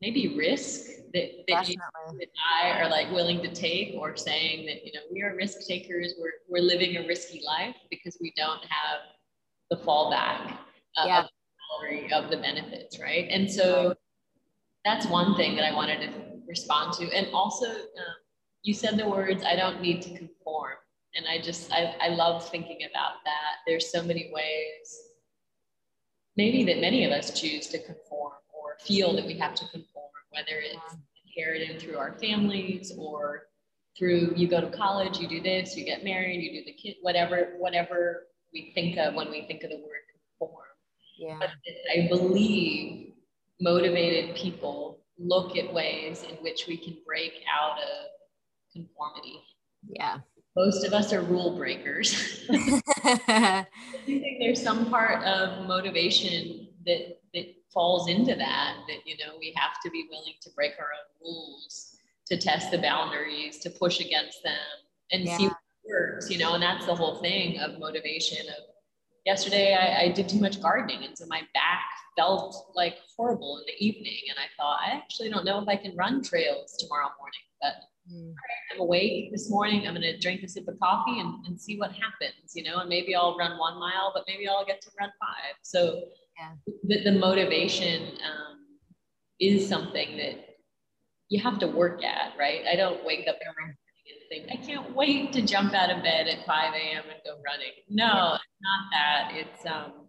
maybe 0.00 0.36
risk 0.36 0.86
that, 1.12 1.30
that, 1.48 1.68
you, 1.68 1.76
that 2.18 2.28
I 2.62 2.80
are 2.80 2.88
like 2.88 3.10
willing 3.10 3.42
to 3.42 3.52
take 3.52 3.94
or 3.98 4.16
saying 4.16 4.66
that, 4.66 4.86
you 4.86 4.92
know, 4.92 5.00
we 5.12 5.22
are 5.22 5.34
risk 5.36 5.66
takers. 5.66 6.14
We're, 6.18 6.32
we're 6.48 6.64
living 6.64 6.96
a 6.96 7.06
risky 7.06 7.42
life 7.44 7.76
because 7.90 8.16
we 8.20 8.32
don't 8.36 8.62
have 8.64 9.00
the 9.70 9.76
fallback 9.76 10.52
uh, 10.96 11.06
yeah. 11.06 11.24
of 12.12 12.30
the 12.30 12.36
benefits. 12.36 13.00
Right. 13.00 13.28
And 13.30 13.50
so 13.50 13.94
that's 14.84 15.06
one 15.06 15.36
thing 15.36 15.56
that 15.56 15.64
I 15.64 15.74
wanted 15.74 16.00
to 16.00 16.33
respond 16.46 16.92
to. 16.94 17.10
And 17.12 17.28
also 17.32 17.66
um, 17.66 18.16
you 18.62 18.74
said 18.74 18.96
the 18.96 19.08
words, 19.08 19.44
I 19.44 19.56
don't 19.56 19.80
need 19.80 20.02
to 20.02 20.10
conform. 20.16 20.74
And 21.14 21.26
I 21.28 21.40
just, 21.40 21.72
I, 21.72 21.94
I 22.00 22.08
love 22.08 22.48
thinking 22.48 22.78
about 22.90 23.24
that. 23.24 23.56
There's 23.66 23.90
so 23.90 24.02
many 24.02 24.30
ways 24.32 25.04
maybe 26.36 26.64
that 26.64 26.80
many 26.80 27.04
of 27.04 27.12
us 27.12 27.38
choose 27.38 27.68
to 27.68 27.78
conform 27.78 28.32
or 28.52 28.76
feel 28.80 29.14
that 29.14 29.26
we 29.26 29.38
have 29.38 29.54
to 29.54 29.64
conform, 29.68 30.10
whether 30.30 30.60
it's 30.60 30.96
inherited 31.26 31.80
through 31.80 31.96
our 31.96 32.14
families 32.14 32.92
or 32.98 33.46
through 33.96 34.32
you 34.34 34.48
go 34.48 34.60
to 34.60 34.76
college, 34.76 35.18
you 35.18 35.28
do 35.28 35.40
this, 35.40 35.76
you 35.76 35.84
get 35.84 36.02
married, 36.02 36.42
you 36.42 36.60
do 36.60 36.64
the 36.64 36.72
kid, 36.72 36.96
whatever, 37.02 37.52
whatever 37.58 38.26
we 38.52 38.72
think 38.74 38.98
of 38.98 39.14
when 39.14 39.30
we 39.30 39.46
think 39.46 39.62
of 39.62 39.70
the 39.70 39.76
word 39.76 40.02
conform. 40.38 40.64
Yeah. 41.16 41.36
But 41.38 41.50
I 41.92 42.08
believe 42.08 43.12
motivated 43.60 44.34
people 44.34 45.03
look 45.18 45.56
at 45.56 45.72
ways 45.72 46.22
in 46.22 46.36
which 46.36 46.66
we 46.66 46.76
can 46.76 46.96
break 47.06 47.34
out 47.52 47.78
of 47.78 48.06
conformity. 48.72 49.40
Yeah. 49.88 50.18
Most 50.56 50.84
of 50.84 50.92
us 50.92 51.12
are 51.12 51.22
rule 51.22 51.56
breakers. 51.56 52.44
I 52.50 53.66
think 54.06 54.38
there's 54.38 54.62
some 54.62 54.88
part 54.90 55.24
of 55.24 55.66
motivation 55.66 56.68
that 56.86 57.18
that 57.34 57.54
falls 57.72 58.08
into 58.08 58.34
that 58.36 58.76
that 58.86 58.98
you 59.04 59.16
know 59.18 59.34
we 59.38 59.52
have 59.56 59.80
to 59.84 59.90
be 59.90 60.06
willing 60.10 60.34
to 60.40 60.50
break 60.54 60.72
our 60.78 60.86
own 60.86 61.26
rules 61.26 61.96
to 62.26 62.36
test 62.38 62.70
the 62.70 62.78
boundaries 62.78 63.58
to 63.58 63.70
push 63.70 64.00
against 64.00 64.42
them 64.44 64.54
and 65.10 65.24
yeah. 65.24 65.36
see 65.36 65.46
what 65.48 65.56
works 65.90 66.30
you 66.30 66.38
know 66.38 66.54
and 66.54 66.62
that's 66.62 66.86
the 66.86 66.94
whole 66.94 67.16
thing 67.16 67.58
of 67.58 67.78
motivation 67.80 68.46
of 68.48 68.73
yesterday 69.24 69.74
I, 69.74 70.04
I 70.04 70.08
did 70.12 70.28
too 70.28 70.40
much 70.40 70.60
gardening 70.60 71.04
and 71.04 71.16
so 71.16 71.26
my 71.26 71.42
back 71.54 71.84
felt 72.16 72.72
like 72.74 72.96
horrible 73.16 73.58
in 73.58 73.64
the 73.66 73.84
evening 73.84 74.20
and 74.28 74.38
i 74.38 74.46
thought 74.56 74.80
i 74.86 74.94
actually 74.96 75.30
don't 75.30 75.44
know 75.44 75.60
if 75.60 75.68
i 75.68 75.76
can 75.76 75.96
run 75.96 76.22
trails 76.22 76.76
tomorrow 76.78 77.08
morning 77.18 77.40
but 77.60 77.74
Mm. 78.12 78.34
I'm 78.72 78.80
awake 78.80 79.32
this 79.32 79.48
morning. 79.48 79.86
I'm 79.86 79.94
going 79.94 80.02
to 80.02 80.18
drink 80.18 80.42
a 80.42 80.48
sip 80.48 80.68
of 80.68 80.78
coffee 80.78 81.20
and, 81.20 81.46
and 81.46 81.58
see 81.58 81.78
what 81.78 81.92
happens, 81.92 82.52
you 82.54 82.62
know, 82.62 82.78
and 82.78 82.88
maybe 82.88 83.14
I'll 83.14 83.36
run 83.36 83.58
one 83.58 83.78
mile, 83.78 84.12
but 84.14 84.24
maybe 84.26 84.46
I'll 84.46 84.64
get 84.64 84.82
to 84.82 84.90
run 85.00 85.10
five. 85.18 85.54
So 85.62 86.02
yeah. 86.38 86.52
the, 86.84 87.04
the 87.04 87.18
motivation 87.18 88.02
um, 88.02 88.58
is 89.40 89.66
something 89.68 90.16
that 90.18 90.56
you 91.30 91.42
have 91.42 91.58
to 91.60 91.66
work 91.66 92.04
at, 92.04 92.32
right? 92.38 92.62
I 92.70 92.76
don't 92.76 93.04
wake 93.04 93.26
up 93.26 93.36
every 93.40 93.74
think, 94.34 94.48
I 94.50 94.56
can't 94.64 94.94
wait 94.94 95.32
to 95.32 95.42
jump 95.42 95.74
out 95.74 95.90
of 95.90 96.02
bed 96.02 96.26
at 96.28 96.46
5 96.46 96.74
a.m. 96.74 97.04
and 97.10 97.20
go 97.24 97.40
running. 97.44 97.72
No, 97.88 98.34
it's 98.34 98.44
not 98.62 98.90
that. 98.92 99.30
It's, 99.34 99.66
um, 99.66 100.08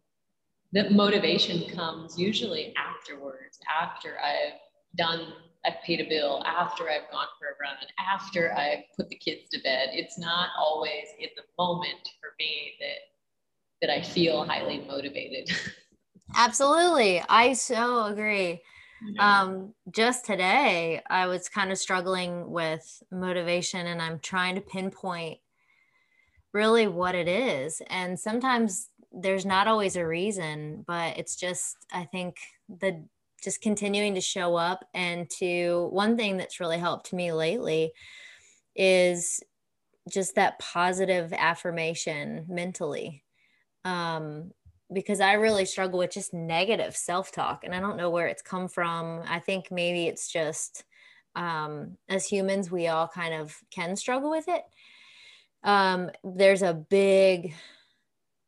the 0.73 0.89
motivation 0.89 1.69
comes 1.75 2.17
usually 2.17 2.73
afterwards, 2.75 3.59
after 3.69 4.17
I've 4.19 4.59
done 4.97 5.33
I've 5.65 5.81
paid 5.83 5.99
a 5.99 6.07
bill, 6.07 6.43
after 6.45 6.89
I've 6.89 7.09
gone 7.11 7.25
for 7.39 7.47
a 7.47 7.55
run, 7.59 7.75
after 7.99 8.53
I've 8.53 8.83
put 8.95 9.09
the 9.09 9.15
kids 9.15 9.49
to 9.51 9.59
bed. 9.63 9.89
It's 9.93 10.19
not 10.19 10.49
always 10.59 11.05
in 11.19 11.29
the 11.35 11.41
moment 11.57 12.07
for 12.21 12.29
me 12.37 12.73
that 12.79 13.87
that 13.87 13.89
I 13.89 14.01
feel 14.01 14.45
highly 14.45 14.85
motivated. 14.87 15.55
Absolutely. 16.35 17.21
I 17.27 17.53
so 17.53 18.05
agree. 18.05 18.61
Um, 19.19 19.73
just 19.91 20.25
today, 20.25 21.01
I 21.09 21.27
was 21.27 21.49
kind 21.49 21.71
of 21.71 21.77
struggling 21.77 22.51
with 22.51 23.03
motivation 23.11 23.87
and 23.87 24.01
I'm 24.01 24.19
trying 24.19 24.55
to 24.55 24.61
pinpoint 24.61 25.39
really 26.53 26.87
what 26.87 27.15
it 27.15 27.27
is. 27.27 27.81
And 27.89 28.19
sometimes 28.19 28.89
there's 29.11 29.45
not 29.45 29.67
always 29.67 29.95
a 29.95 30.05
reason, 30.05 30.83
but 30.87 31.17
it's 31.17 31.35
just, 31.35 31.77
I 31.91 32.05
think 32.05 32.37
the 32.69 33.05
just 33.43 33.61
continuing 33.61 34.15
to 34.15 34.21
show 34.21 34.55
up. 34.55 34.85
And 34.93 35.29
to 35.39 35.89
one 35.91 36.17
thing 36.17 36.37
that's 36.37 36.59
really 36.59 36.79
helped 36.79 37.13
me 37.13 37.31
lately 37.31 37.91
is 38.75 39.41
just 40.09 40.35
that 40.35 40.59
positive 40.59 41.33
affirmation 41.33 42.45
mentally. 42.47 43.23
Um, 43.83 44.51
because 44.93 45.19
i 45.19 45.33
really 45.33 45.65
struggle 45.65 45.99
with 45.99 46.11
just 46.11 46.33
negative 46.33 46.95
self-talk 46.95 47.63
and 47.63 47.73
i 47.73 47.79
don't 47.79 47.97
know 47.97 48.09
where 48.09 48.27
it's 48.27 48.41
come 48.41 48.67
from. 48.67 49.21
I 49.27 49.39
think 49.39 49.71
maybe 49.71 50.07
it's 50.07 50.31
just 50.31 50.83
um, 51.35 51.97
as 52.07 52.25
humans 52.25 52.71
we 52.71 52.87
all 52.87 53.07
kind 53.07 53.33
of 53.33 53.57
can 53.69 53.97
struggle 53.97 54.29
with 54.29 54.47
it. 54.47 54.63
Um, 55.63 56.11
there's 56.23 56.61
a 56.61 56.73
big 56.73 57.53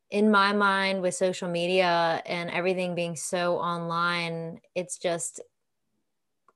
in 0.09 0.31
my 0.31 0.53
mind 0.53 1.01
with 1.01 1.13
social 1.13 1.49
media 1.49 2.21
and 2.25 2.49
everything 2.49 2.95
being 2.95 3.17
so 3.17 3.57
online 3.57 4.61
it's 4.73 4.97
just 4.97 5.41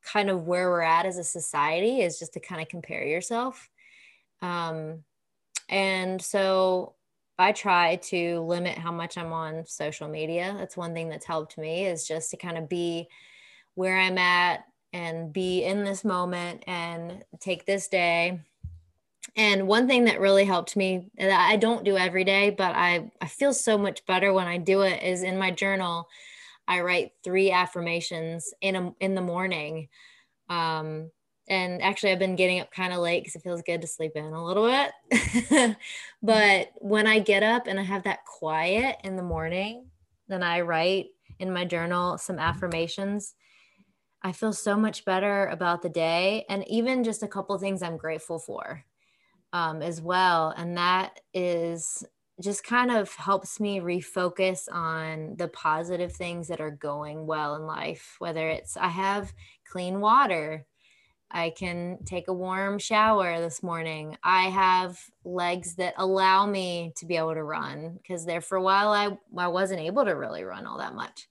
kind 0.03 0.29
of 0.29 0.47
where 0.47 0.69
we're 0.69 0.81
at 0.81 1.05
as 1.05 1.17
a 1.17 1.23
society 1.23 2.01
is 2.01 2.17
just 2.17 2.33
to 2.33 2.39
kind 2.39 2.61
of 2.61 2.67
compare 2.69 3.03
yourself. 3.03 3.69
Um, 4.41 5.03
and 5.69 6.21
so 6.21 6.95
i 7.41 7.51
try 7.51 7.95
to 7.97 8.39
limit 8.41 8.77
how 8.77 8.91
much 8.91 9.17
i'm 9.17 9.33
on 9.33 9.65
social 9.65 10.07
media 10.07 10.55
that's 10.57 10.77
one 10.77 10.93
thing 10.93 11.09
that's 11.09 11.25
helped 11.25 11.57
me 11.57 11.85
is 11.85 12.07
just 12.07 12.31
to 12.31 12.37
kind 12.37 12.57
of 12.57 12.69
be 12.69 13.07
where 13.75 13.99
i'm 13.99 14.17
at 14.17 14.65
and 14.93 15.31
be 15.31 15.63
in 15.63 15.83
this 15.83 16.03
moment 16.03 16.63
and 16.67 17.23
take 17.39 17.65
this 17.65 17.87
day 17.87 18.39
and 19.35 19.67
one 19.67 19.87
thing 19.87 20.05
that 20.05 20.19
really 20.19 20.45
helped 20.45 20.75
me 20.75 21.09
that 21.17 21.49
I 21.49 21.55
don't 21.55 21.85
do 21.85 21.97
every 21.97 22.23
day, 22.23 22.49
but 22.49 22.75
I, 22.75 23.11
I 23.21 23.27
feel 23.27 23.53
so 23.53 23.77
much 23.77 24.05
better 24.05 24.33
when 24.33 24.47
I 24.47 24.57
do 24.57 24.81
it 24.81 25.01
is 25.03 25.23
in 25.23 25.37
my 25.37 25.51
journal, 25.51 26.09
I 26.67 26.81
write 26.81 27.11
three 27.23 27.51
affirmations 27.51 28.53
in 28.61 28.75
a, 28.75 28.93
in 28.99 29.15
the 29.15 29.21
morning. 29.21 29.87
Um, 30.49 31.11
and 31.51 31.81
actually 31.81 32.13
I've 32.13 32.19
been 32.19 32.37
getting 32.37 32.61
up 32.61 32.71
kind 32.71 32.93
of 32.93 32.99
late 32.99 33.21
because 33.21 33.35
it 33.35 33.43
feels 33.43 33.61
good 33.61 33.81
to 33.81 33.87
sleep 33.87 34.13
in 34.15 34.23
a 34.23 34.43
little 34.43 34.67
bit. 34.67 35.75
but 36.23 36.69
when 36.77 37.05
I 37.05 37.19
get 37.19 37.43
up 37.43 37.67
and 37.67 37.77
I 37.77 37.83
have 37.83 38.03
that 38.03 38.23
quiet 38.23 38.95
in 39.03 39.17
the 39.17 39.21
morning, 39.21 39.87
then 40.29 40.43
I 40.43 40.61
write 40.61 41.07
in 41.39 41.51
my 41.51 41.65
journal 41.65 42.17
some 42.17 42.39
affirmations. 42.39 43.35
I 44.23 44.31
feel 44.31 44.53
so 44.53 44.77
much 44.77 45.03
better 45.03 45.47
about 45.47 45.81
the 45.81 45.89
day 45.89 46.45
and 46.47 46.65
even 46.69 47.03
just 47.03 47.21
a 47.21 47.27
couple 47.27 47.57
things 47.57 47.83
I'm 47.83 47.97
grateful 47.97 48.39
for 48.39 48.85
um, 49.51 49.81
as 49.81 50.01
well. 50.01 50.53
And 50.55 50.77
that 50.77 51.19
is 51.33 52.01
just 52.41 52.63
kind 52.63 52.91
of 52.91 53.13
helps 53.15 53.59
me 53.59 53.81
refocus 53.81 54.71
on 54.71 55.35
the 55.35 55.49
positive 55.49 56.13
things 56.13 56.47
that 56.47 56.61
are 56.61 56.71
going 56.71 57.27
well 57.27 57.55
in 57.55 57.63
life, 57.63 58.15
whether 58.19 58.47
it's 58.47 58.77
I 58.77 58.87
have 58.87 59.33
clean 59.69 59.99
water, 59.99 60.65
I 61.33 61.51
can 61.51 61.99
take 62.05 62.27
a 62.27 62.33
warm 62.33 62.77
shower 62.79 63.39
this 63.39 63.63
morning. 63.63 64.17
I 64.23 64.43
have 64.49 64.99
legs 65.23 65.75
that 65.75 65.93
allow 65.97 66.45
me 66.45 66.93
to 66.97 67.05
be 67.05 67.17
able 67.17 67.33
to 67.33 67.43
run 67.43 67.97
because 68.01 68.25
there 68.25 68.41
for 68.41 68.57
a 68.57 68.61
while 68.61 68.89
I, 68.89 69.17
I 69.37 69.47
wasn't 69.47 69.81
able 69.81 70.05
to 70.05 70.11
really 70.11 70.43
run 70.43 70.65
all 70.65 70.77
that 70.79 70.95
much. 70.95 71.27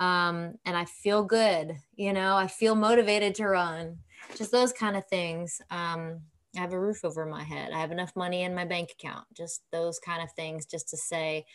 Um, 0.00 0.54
and 0.64 0.76
I 0.76 0.86
feel 0.86 1.24
good, 1.24 1.76
you 1.94 2.12
know, 2.12 2.36
I 2.36 2.48
feel 2.48 2.74
motivated 2.74 3.34
to 3.36 3.46
run, 3.46 3.98
just 4.34 4.50
those 4.50 4.72
kind 4.72 4.96
of 4.96 5.06
things. 5.06 5.60
Um, 5.70 6.20
I 6.56 6.60
have 6.60 6.72
a 6.72 6.80
roof 6.80 7.04
over 7.04 7.26
my 7.26 7.42
head. 7.42 7.72
I 7.72 7.80
have 7.80 7.92
enough 7.92 8.14
money 8.16 8.42
in 8.42 8.54
my 8.54 8.64
bank 8.64 8.90
account. 8.92 9.26
Just 9.36 9.62
those 9.70 9.98
kind 9.98 10.22
of 10.22 10.32
things, 10.32 10.66
just 10.66 10.88
to 10.90 10.96
say 10.96 11.46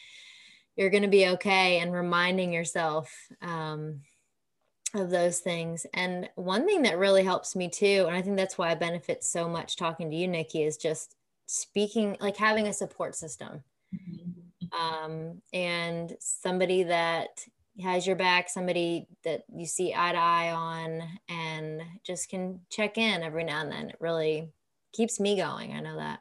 you're 0.75 0.89
going 0.89 1.03
to 1.03 1.09
be 1.09 1.27
okay 1.27 1.79
and 1.79 1.91
reminding 1.91 2.53
yourself 2.53 3.13
um, 3.41 4.01
of 4.93 5.09
those 5.09 5.39
things. 5.39 5.85
And 5.93 6.29
one 6.35 6.65
thing 6.65 6.83
that 6.83 6.97
really 6.97 7.23
helps 7.23 7.55
me 7.55 7.69
too, 7.69 8.05
and 8.07 8.15
I 8.15 8.21
think 8.21 8.37
that's 8.37 8.57
why 8.57 8.71
I 8.71 8.75
benefit 8.75 9.23
so 9.23 9.47
much 9.47 9.75
talking 9.75 10.09
to 10.09 10.15
you, 10.15 10.27
Nikki, 10.27 10.63
is 10.63 10.77
just 10.77 11.15
speaking, 11.45 12.17
like 12.19 12.37
having 12.37 12.67
a 12.67 12.73
support 12.73 13.15
system 13.15 13.63
mm-hmm. 13.93 15.05
um, 15.05 15.41
and 15.53 16.15
somebody 16.19 16.83
that 16.83 17.29
has 17.81 18.05
your 18.05 18.15
back, 18.15 18.49
somebody 18.49 19.07
that 19.23 19.43
you 19.53 19.65
see 19.65 19.93
eye 19.95 20.11
to 20.11 20.17
eye 20.17 20.51
on, 20.51 21.01
and 21.29 21.81
just 22.03 22.29
can 22.29 22.59
check 22.69 22.97
in 22.97 23.23
every 23.23 23.43
now 23.43 23.61
and 23.61 23.71
then. 23.71 23.89
It 23.89 23.97
really 23.99 24.49
keeps 24.93 25.19
me 25.19 25.37
going. 25.37 25.73
I 25.73 25.79
know 25.79 25.95
that. 25.95 26.19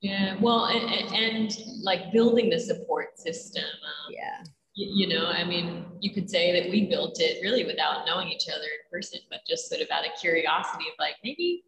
Yeah, 0.00 0.36
well, 0.40 0.66
and, 0.66 1.14
and 1.14 1.56
like 1.82 2.12
building 2.12 2.50
the 2.50 2.60
support 2.60 3.18
system. 3.18 3.64
Um, 3.64 4.12
yeah. 4.12 4.42
You, 4.78 5.08
know, 5.08 5.26
I 5.26 5.42
mean, 5.42 5.86
you 6.00 6.12
could 6.12 6.28
say 6.28 6.52
that 6.60 6.70
we 6.70 6.86
built 6.86 7.18
it 7.18 7.42
really 7.42 7.64
without 7.64 8.06
knowing 8.06 8.28
each 8.28 8.46
other 8.48 8.62
in 8.62 8.90
person, 8.92 9.20
but 9.30 9.40
just 9.48 9.70
sort 9.70 9.80
of 9.80 9.88
out 9.90 10.04
of 10.04 10.12
curiosity 10.20 10.84
of 10.84 10.94
like 10.98 11.14
maybe, 11.24 11.64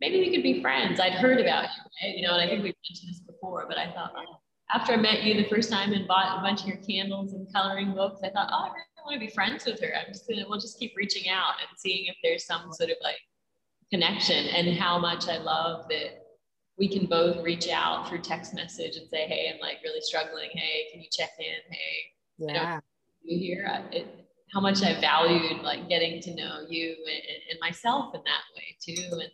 maybe 0.00 0.20
we 0.20 0.30
could 0.32 0.44
be 0.44 0.62
friends. 0.62 1.00
I'd 1.00 1.14
heard 1.14 1.40
about 1.40 1.64
you, 1.64 2.08
right? 2.08 2.16
you 2.16 2.26
know, 2.26 2.34
and 2.34 2.42
I 2.42 2.46
think 2.46 2.62
we've 2.62 2.74
mentioned 2.88 3.10
this 3.10 3.20
before, 3.20 3.66
but 3.68 3.78
I 3.78 3.90
thought, 3.92 4.12
oh, 4.16 4.36
after 4.72 4.92
I 4.92 4.96
met 4.96 5.24
you 5.24 5.34
the 5.34 5.48
first 5.48 5.70
time 5.70 5.92
and 5.92 6.06
bought 6.06 6.38
a 6.38 6.40
bunch 6.40 6.62
of 6.62 6.68
your 6.68 6.76
candles 6.76 7.32
and 7.32 7.52
coloring 7.52 7.94
books, 7.94 8.20
I 8.22 8.30
thought, 8.30 8.48
oh, 8.52 8.70
I 8.70 8.72
I 9.02 9.10
want 9.10 9.20
to 9.20 9.26
be 9.26 9.32
friends 9.32 9.64
with 9.64 9.80
her. 9.80 9.92
I'm 9.96 10.12
just 10.12 10.28
gonna 10.28 10.44
we'll 10.48 10.60
just 10.60 10.78
keep 10.78 10.94
reaching 10.96 11.28
out 11.28 11.54
and 11.60 11.78
seeing 11.78 12.06
if 12.06 12.16
there's 12.22 12.44
some 12.44 12.72
sort 12.72 12.90
of 12.90 12.96
like 13.02 13.18
connection 13.90 14.46
and 14.46 14.78
how 14.78 14.98
much 14.98 15.28
I 15.28 15.38
love 15.38 15.88
that 15.88 16.22
we 16.78 16.88
can 16.88 17.06
both 17.06 17.42
reach 17.42 17.68
out 17.68 18.08
through 18.08 18.20
text 18.20 18.54
message 18.54 18.96
and 18.96 19.08
say, 19.08 19.26
Hey, 19.26 19.50
I'm 19.52 19.60
like 19.60 19.78
really 19.82 20.00
struggling. 20.00 20.50
Hey, 20.52 20.88
can 20.92 21.00
you 21.00 21.08
check 21.10 21.30
in? 21.38 21.74
Hey, 21.74 22.12
yeah. 22.48 22.80
you 23.22 23.38
here? 23.38 23.84
It, 23.92 24.22
how 24.52 24.60
much 24.60 24.82
I 24.82 25.00
valued 25.00 25.62
like 25.62 25.88
getting 25.88 26.20
to 26.20 26.34
know 26.34 26.60
you 26.68 26.90
and, 26.90 27.42
and 27.50 27.58
myself 27.60 28.14
in 28.14 28.20
that 28.24 28.42
way 28.54 28.76
too. 28.80 29.18
And 29.18 29.30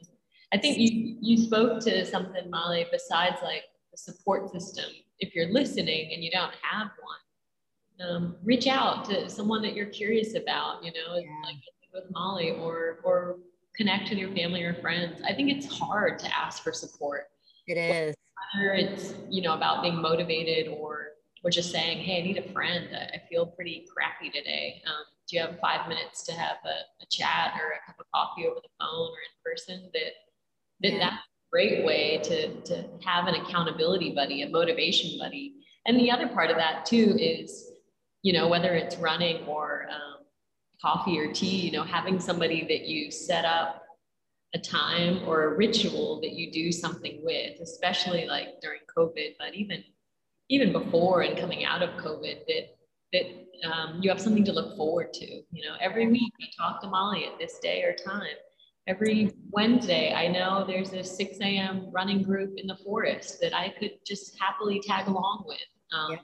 I 0.52 0.58
think 0.58 0.78
you 0.78 1.16
you 1.20 1.36
spoke 1.36 1.80
to 1.80 2.04
something, 2.06 2.48
Molly, 2.50 2.86
besides 2.90 3.38
like 3.42 3.64
the 3.90 3.98
support 3.98 4.50
system. 4.50 4.86
If 5.18 5.34
you're 5.34 5.52
listening 5.52 6.12
and 6.14 6.22
you 6.22 6.30
don't 6.30 6.52
have 6.62 6.90
one, 7.02 8.08
um, 8.08 8.36
reach 8.44 8.68
out 8.68 9.04
to 9.06 9.28
someone 9.28 9.62
that 9.62 9.74
you're 9.74 9.86
curious 9.86 10.34
about. 10.36 10.84
You 10.84 10.92
know, 10.92 11.16
yeah. 11.16 11.30
like 11.44 11.56
with 11.92 12.04
Molly, 12.12 12.52
or 12.52 13.00
or 13.02 13.38
connect 13.76 14.10
with 14.10 14.18
your 14.18 14.30
family 14.30 14.62
or 14.62 14.74
friends. 14.74 15.20
I 15.26 15.34
think 15.34 15.50
it's 15.50 15.66
hard 15.66 16.18
to 16.20 16.36
ask 16.36 16.62
for 16.62 16.72
support. 16.72 17.24
It 17.66 17.76
is. 17.76 18.14
Whether 18.54 18.74
it's 18.74 19.14
you 19.28 19.42
know 19.42 19.54
about 19.54 19.82
being 19.82 20.00
motivated 20.00 20.68
or 20.68 21.07
or 21.44 21.50
just 21.50 21.70
saying, 21.70 21.98
hey, 21.98 22.20
I 22.20 22.24
need 22.24 22.38
a 22.38 22.52
friend. 22.52 22.88
I 22.94 23.20
feel 23.28 23.46
pretty 23.46 23.86
crappy 23.94 24.30
today. 24.30 24.82
Um, 24.86 25.04
do 25.28 25.36
you 25.36 25.42
have 25.42 25.58
five 25.60 25.88
minutes 25.88 26.24
to 26.24 26.32
have 26.32 26.56
a, 26.64 27.02
a, 27.02 27.06
chat 27.10 27.52
or 27.60 27.72
a 27.72 27.86
cup 27.86 28.00
of 28.00 28.06
coffee 28.14 28.46
over 28.46 28.60
the 28.62 28.68
phone 28.80 29.10
or 29.10 29.18
in 29.18 29.44
person? 29.44 29.90
That, 29.92 30.12
that 30.80 30.92
yeah. 30.92 30.98
that's 30.98 31.16
a 31.16 31.50
great 31.52 31.84
way 31.84 32.18
to, 32.24 32.60
to 32.62 32.88
have 33.04 33.26
an 33.26 33.34
accountability 33.34 34.12
buddy, 34.14 34.42
a 34.42 34.48
motivation 34.48 35.18
buddy. 35.18 35.54
And 35.86 35.98
the 35.98 36.10
other 36.10 36.28
part 36.28 36.50
of 36.50 36.56
that 36.56 36.86
too 36.86 37.16
is, 37.18 37.70
you 38.22 38.32
know, 38.32 38.48
whether 38.48 38.74
it's 38.74 38.96
running 38.96 39.46
or 39.46 39.86
um, 39.90 40.24
coffee 40.80 41.18
or 41.18 41.32
tea, 41.32 41.60
you 41.60 41.72
know, 41.72 41.84
having 41.84 42.20
somebody 42.20 42.62
that 42.62 42.86
you 42.86 43.10
set 43.10 43.44
up 43.44 43.84
a 44.54 44.58
time 44.58 45.20
or 45.26 45.44
a 45.44 45.56
ritual 45.56 46.20
that 46.22 46.32
you 46.32 46.50
do 46.50 46.72
something 46.72 47.20
with, 47.22 47.60
especially 47.60 48.26
like 48.26 48.60
during 48.62 48.80
COVID, 48.96 49.34
but 49.38 49.54
even 49.54 49.84
even 50.48 50.72
before 50.72 51.22
and 51.22 51.38
coming 51.38 51.64
out 51.64 51.82
of 51.82 51.90
COVID, 52.02 52.46
that 52.46 52.76
that 53.12 53.24
um, 53.64 54.00
you 54.02 54.10
have 54.10 54.20
something 54.20 54.44
to 54.44 54.52
look 54.52 54.76
forward 54.76 55.12
to. 55.14 55.26
You 55.26 55.66
know, 55.66 55.76
every 55.80 56.06
week 56.06 56.32
we 56.38 56.50
talk 56.56 56.80
to 56.82 56.88
Molly 56.88 57.24
at 57.24 57.38
this 57.38 57.58
day 57.58 57.82
or 57.82 57.94
time. 57.94 58.36
Every 58.86 59.32
Wednesday, 59.50 60.14
I 60.14 60.28
know 60.28 60.64
there's 60.66 60.92
a 60.92 61.04
6 61.04 61.38
a.m. 61.40 61.90
running 61.90 62.22
group 62.22 62.54
in 62.56 62.66
the 62.66 62.76
forest 62.76 63.38
that 63.40 63.54
I 63.54 63.74
could 63.78 63.92
just 64.06 64.38
happily 64.38 64.80
tag 64.80 65.08
along 65.08 65.44
with. 65.46 65.58
Um, 65.92 66.12
yeah. 66.12 66.18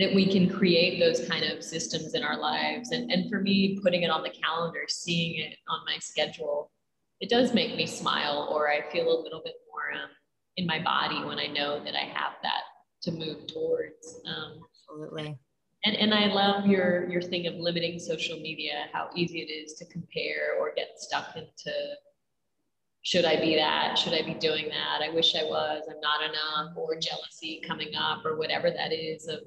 That 0.00 0.14
we 0.14 0.30
can 0.30 0.48
create 0.48 1.00
those 1.00 1.28
kind 1.28 1.44
of 1.44 1.64
systems 1.64 2.14
in 2.14 2.22
our 2.22 2.38
lives. 2.38 2.92
And, 2.92 3.10
and 3.10 3.28
for 3.28 3.40
me, 3.40 3.80
putting 3.82 4.04
it 4.04 4.10
on 4.10 4.22
the 4.22 4.30
calendar, 4.30 4.82
seeing 4.86 5.40
it 5.40 5.56
on 5.68 5.80
my 5.86 5.98
schedule, 5.98 6.70
it 7.20 7.28
does 7.28 7.52
make 7.52 7.74
me 7.74 7.84
smile 7.84 8.48
or 8.48 8.70
I 8.70 8.88
feel 8.92 9.08
a 9.08 9.18
little 9.20 9.42
bit 9.44 9.54
more 9.68 10.00
um, 10.00 10.10
in 10.56 10.66
my 10.66 10.80
body 10.80 11.24
when 11.24 11.40
I 11.40 11.48
know 11.48 11.82
that 11.82 11.96
I 11.96 12.04
have 12.04 12.34
that 12.44 12.62
to 13.02 13.12
move 13.12 13.46
towards. 13.46 14.20
Um, 14.26 14.60
Absolutely. 14.90 15.38
And, 15.84 15.96
and 15.96 16.12
I 16.12 16.26
love 16.26 16.66
your 16.66 17.08
your 17.08 17.22
thing 17.22 17.46
of 17.46 17.54
limiting 17.54 17.98
social 18.00 18.38
media, 18.40 18.86
how 18.92 19.10
easy 19.14 19.40
it 19.40 19.52
is 19.52 19.74
to 19.74 19.84
compare 19.86 20.56
or 20.58 20.72
get 20.74 20.88
stuck 20.96 21.36
into 21.36 21.72
should 23.02 23.24
I 23.24 23.40
be 23.40 23.54
that? 23.56 23.96
Should 23.96 24.12
I 24.12 24.22
be 24.22 24.34
doing 24.34 24.68
that? 24.68 25.00
I 25.02 25.08
wish 25.14 25.34
I 25.34 25.44
was, 25.44 25.82
I'm 25.88 26.00
not 26.00 26.20
enough, 26.22 26.76
or 26.76 26.98
jealousy 26.98 27.62
coming 27.66 27.94
up, 27.96 28.24
or 28.26 28.36
whatever 28.36 28.70
that 28.70 28.92
is 28.92 29.28
of 29.28 29.40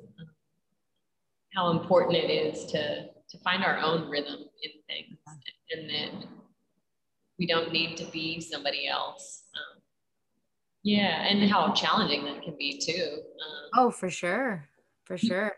how 1.54 1.70
important 1.70 2.16
it 2.16 2.32
is 2.32 2.66
to 2.72 3.10
to 3.30 3.38
find 3.40 3.64
our 3.64 3.78
own 3.78 4.10
rhythm 4.10 4.40
in 4.64 4.72
things 4.90 5.18
and 5.72 5.90
that 5.90 6.28
we 7.40 7.46
don't 7.46 7.72
need 7.72 7.96
to 7.98 8.06
be 8.06 8.42
somebody 8.42 8.88
else. 8.88 9.44
Um, 9.56 9.71
yeah, 10.84 11.28
and 11.28 11.50
how 11.50 11.74
challenging 11.74 12.26
that 12.26 12.42
can 12.42 12.56
be 12.58 12.78
too. 12.78 13.18
Um, 13.18 13.70
oh, 13.76 13.92
for 13.92 14.10
sure, 14.10 14.68
for 15.06 15.18
sure. 15.18 15.54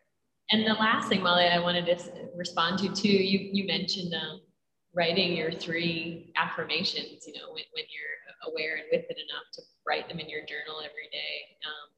And 0.52 0.66
the 0.66 0.74
last 0.74 1.08
thing, 1.08 1.24
Molly, 1.24 1.46
I 1.46 1.60
wanted 1.60 1.86
to 1.86 2.28
respond 2.36 2.80
to 2.80 2.94
too. 2.94 3.10
You 3.10 3.50
you 3.52 3.66
mentioned 3.66 4.14
um, 4.14 4.42
writing 4.94 5.38
your 5.38 5.52
three 5.52 6.32
affirmations. 6.36 7.26
You 7.26 7.34
know, 7.34 7.48
when, 7.48 7.64
when 7.74 7.86
you're 7.90 8.52
aware 8.52 8.76
and 8.76 8.86
with 8.92 9.06
it 9.10 9.18
enough 9.18 9.46
to 9.54 9.62
write 9.88 10.10
them 10.10 10.20
in 10.20 10.30
your 10.30 10.42
journal 10.42 10.80
every 10.80 11.10
day. 11.12 11.58
Um, 11.66 11.90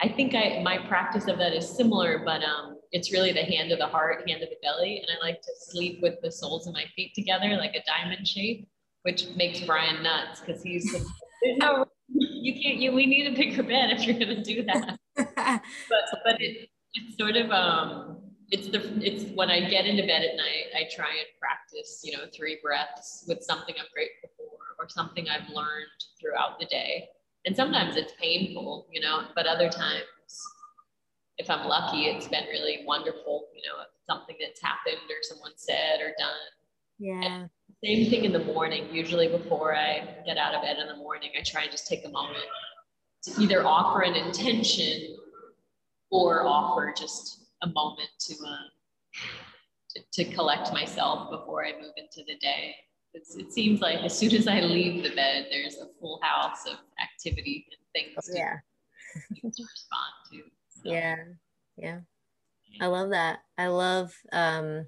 I 0.00 0.08
think 0.14 0.34
I 0.34 0.60
my 0.62 0.78
practice 0.88 1.28
of 1.28 1.38
that 1.38 1.52
is 1.52 1.68
similar, 1.68 2.22
but 2.24 2.42
um, 2.42 2.78
it's 2.90 3.12
really 3.12 3.32
the 3.32 3.44
hand 3.44 3.70
of 3.70 3.78
the 3.78 3.86
heart, 3.86 4.28
hand 4.28 4.42
of 4.42 4.48
the 4.48 4.56
belly, 4.62 4.98
and 4.98 5.06
I 5.16 5.24
like 5.24 5.40
to 5.42 5.52
sleep 5.58 6.00
with 6.02 6.14
the 6.22 6.32
soles 6.32 6.66
of 6.66 6.74
my 6.74 6.84
feet 6.96 7.14
together, 7.14 7.50
like 7.56 7.74
a 7.74 7.84
diamond 7.86 8.26
shape, 8.26 8.68
which 9.02 9.28
makes 9.36 9.60
Brian 9.60 10.02
nuts 10.02 10.40
because 10.40 10.62
he's 10.62 10.90
there's 11.42 11.58
no 11.58 11.86
you 12.42 12.60
can't 12.60 12.78
you 12.78 12.92
we 12.92 13.06
need 13.06 13.26
a 13.26 13.36
bigger 13.36 13.62
bed 13.62 13.90
if 13.90 14.04
you're 14.04 14.18
gonna 14.18 14.42
do 14.42 14.62
that. 14.64 14.98
but 15.16 16.04
but 16.24 16.40
it, 16.40 16.68
it's 16.94 17.16
sort 17.18 17.36
of 17.36 17.50
um 17.50 18.18
it's 18.50 18.68
the 18.68 18.80
it's 19.02 19.24
when 19.34 19.50
I 19.50 19.68
get 19.68 19.86
into 19.86 20.02
bed 20.02 20.22
at 20.22 20.36
night, 20.36 20.66
I 20.76 20.88
try 20.94 21.08
and 21.08 21.26
practice, 21.40 22.02
you 22.04 22.16
know, 22.16 22.24
three 22.36 22.58
breaths 22.62 23.24
with 23.26 23.42
something 23.42 23.74
I'm 23.78 23.86
grateful 23.94 24.30
for 24.36 24.84
or 24.84 24.88
something 24.88 25.26
I've 25.28 25.48
learned 25.48 25.98
throughout 26.20 26.58
the 26.60 26.66
day. 26.66 27.08
And 27.46 27.56
sometimes 27.56 27.96
it's 27.96 28.12
painful, 28.20 28.86
you 28.92 29.00
know, 29.00 29.24
but 29.34 29.46
other 29.46 29.68
times 29.68 30.04
if 31.38 31.48
I'm 31.50 31.66
lucky, 31.66 32.04
it's 32.04 32.28
been 32.28 32.44
really 32.50 32.84
wonderful, 32.86 33.48
you 33.54 33.62
know, 33.62 33.82
something 34.06 34.36
that's 34.40 34.60
happened 34.60 35.08
or 35.08 35.22
someone 35.22 35.52
said 35.56 36.00
or 36.00 36.12
done. 36.18 36.52
Yeah. 36.98 37.22
And 37.24 37.50
same 37.84 38.10
thing 38.10 38.24
in 38.24 38.32
the 38.32 38.44
morning. 38.44 38.86
Usually 38.92 39.28
before 39.28 39.74
I 39.74 40.16
get 40.24 40.36
out 40.36 40.54
of 40.54 40.62
bed 40.62 40.76
in 40.78 40.86
the 40.86 40.96
morning, 40.96 41.30
I 41.38 41.42
try 41.42 41.62
and 41.62 41.70
just 41.70 41.86
take 41.86 42.04
a 42.04 42.08
moment 42.08 42.44
to 43.24 43.40
either 43.40 43.66
offer 43.66 44.02
an 44.02 44.14
intention 44.14 45.16
or 46.10 46.46
offer 46.46 46.92
just 46.96 47.46
a 47.62 47.68
moment 47.68 48.08
to, 48.18 48.34
uh, 48.46 49.20
to, 49.90 50.24
to, 50.24 50.34
collect 50.34 50.72
myself 50.72 51.30
before 51.30 51.64
I 51.64 51.72
move 51.80 51.92
into 51.96 52.24
the 52.26 52.36
day. 52.38 52.74
It's, 53.14 53.36
it 53.36 53.52
seems 53.52 53.80
like 53.80 54.00
as 54.00 54.16
soon 54.16 54.34
as 54.34 54.48
I 54.48 54.60
leave 54.60 55.02
the 55.02 55.14
bed, 55.14 55.46
there's 55.50 55.76
a 55.76 55.86
full 56.00 56.18
house 56.22 56.66
of 56.66 56.78
activity 57.00 57.66
and 57.70 58.04
things 58.04 58.26
to, 58.26 58.38
yeah. 58.38 58.56
to 59.40 59.44
respond 59.44 60.12
to. 60.32 60.38
So. 60.68 60.92
Yeah. 60.92 61.16
Yeah. 61.76 62.00
I 62.80 62.86
love 62.86 63.10
that. 63.10 63.40
I 63.58 63.68
love 63.68 64.12
um, 64.32 64.86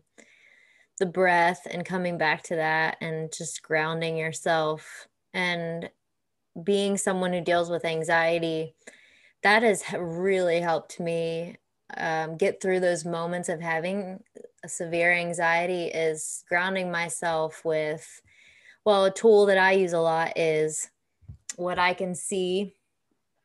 the 0.99 1.07
breath 1.07 1.67
and 1.71 1.85
coming 1.85 2.19
back 2.19 2.43
to 2.43 2.57
that 2.57 2.97
and 3.01 3.33
just 3.33 3.63
grounding 3.63 4.17
yourself 4.17 5.09
and 5.33 5.91
being 6.63 6.97
someone 6.97 7.33
who 7.33 7.41
deals 7.41 7.69
with 7.69 7.85
anxiety 7.85 8.75
that 9.43 9.63
has 9.63 9.85
really 9.99 10.61
helped 10.61 10.99
me 11.01 11.57
um, 11.97 12.37
get 12.37 12.61
through 12.61 12.81
those 12.81 13.05
moments 13.05 13.49
of 13.49 13.61
having 13.61 14.21
severe 14.67 15.13
anxiety 15.13 15.85
is 15.85 16.45
grounding 16.49 16.91
myself 16.91 17.65
with 17.65 18.23
well 18.85 19.05
a 19.05 19.11
tool 19.11 19.45
that 19.47 19.59
i 19.59 19.73
use 19.73 19.93
a 19.93 20.01
lot 20.01 20.37
is 20.39 20.91
what 21.57 21.79
i 21.79 21.93
can 21.93 22.15
see 22.15 22.73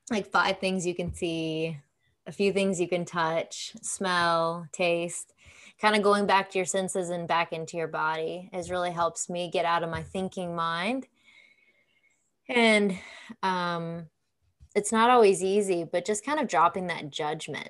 like 0.10 0.32
five 0.32 0.60
things 0.60 0.88
you 0.88 0.96
can 0.96 1.14
see 1.14 1.78
a 2.26 2.32
few 2.32 2.54
things 2.54 2.80
you 2.80 2.88
can 2.88 3.04
touch 3.04 3.74
smell 3.82 4.66
taste 4.72 5.34
kind 5.82 5.96
of 5.96 6.04
going 6.04 6.26
back 6.26 6.50
to 6.52 6.58
your 6.58 6.66
senses 6.66 7.10
and 7.10 7.28
back 7.28 7.54
into 7.54 7.78
your 7.78 7.88
body 7.88 8.50
has 8.54 8.70
really 8.70 8.92
helps 8.92 9.30
me 9.30 9.50
get 9.50 9.66
out 9.66 9.84
of 9.84 9.90
my 9.90 10.04
thinking 10.04 10.56
mind. 10.56 11.08
And 12.50 12.98
um, 13.44 14.08
it's 14.76 14.92
not 14.92 15.10
always 15.10 15.44
easy, 15.44 15.84
but 15.84 16.06
just 16.06 16.26
kind 16.26 16.40
of 16.40 16.48
dropping 16.48 16.88
that 16.88 17.10
judgment. 17.10 17.70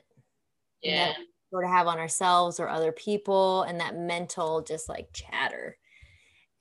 Yeah. 0.82 1.08
That 1.08 1.17
sort 1.52 1.65
of 1.65 1.72
have 1.72 1.88
on 1.88 2.00
ourselves 2.00 2.60
or 2.60 2.69
other 2.69 2.91
people 2.91 3.63
and 3.63 3.80
that 3.80 3.98
mental 3.98 4.62
just 4.62 4.89
like 4.89 5.10
chatter. 5.13 5.78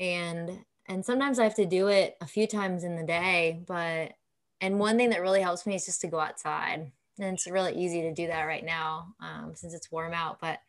And 0.01 0.65
and 0.87 1.05
sometimes 1.05 1.39
I 1.39 1.45
have 1.45 1.55
to 1.57 1.67
do 1.67 1.89
it 1.89 2.17
a 2.21 2.27
few 2.27 2.47
times 2.47 2.83
in 2.83 2.97
the 2.97 3.05
day, 3.05 3.63
but 3.67 4.13
and 4.61 4.79
one 4.79 4.97
thing 4.97 5.11
that 5.11 5.21
really 5.21 5.43
helps 5.43 5.67
me 5.67 5.75
is 5.75 5.85
just 5.85 6.01
to 6.01 6.09
go 6.09 6.19
outside. 6.19 6.91
And 7.19 7.35
it's 7.35 7.47
really 7.47 7.75
easy 7.75 8.03
to 8.03 8.15
do 8.15 8.27
that 8.29 8.45
right 8.45 8.65
now 8.65 9.15
um, 9.21 9.53
since 9.55 9.75
it's 9.75 9.93
warm 9.93 10.15
out. 10.15 10.41
But 10.41 10.61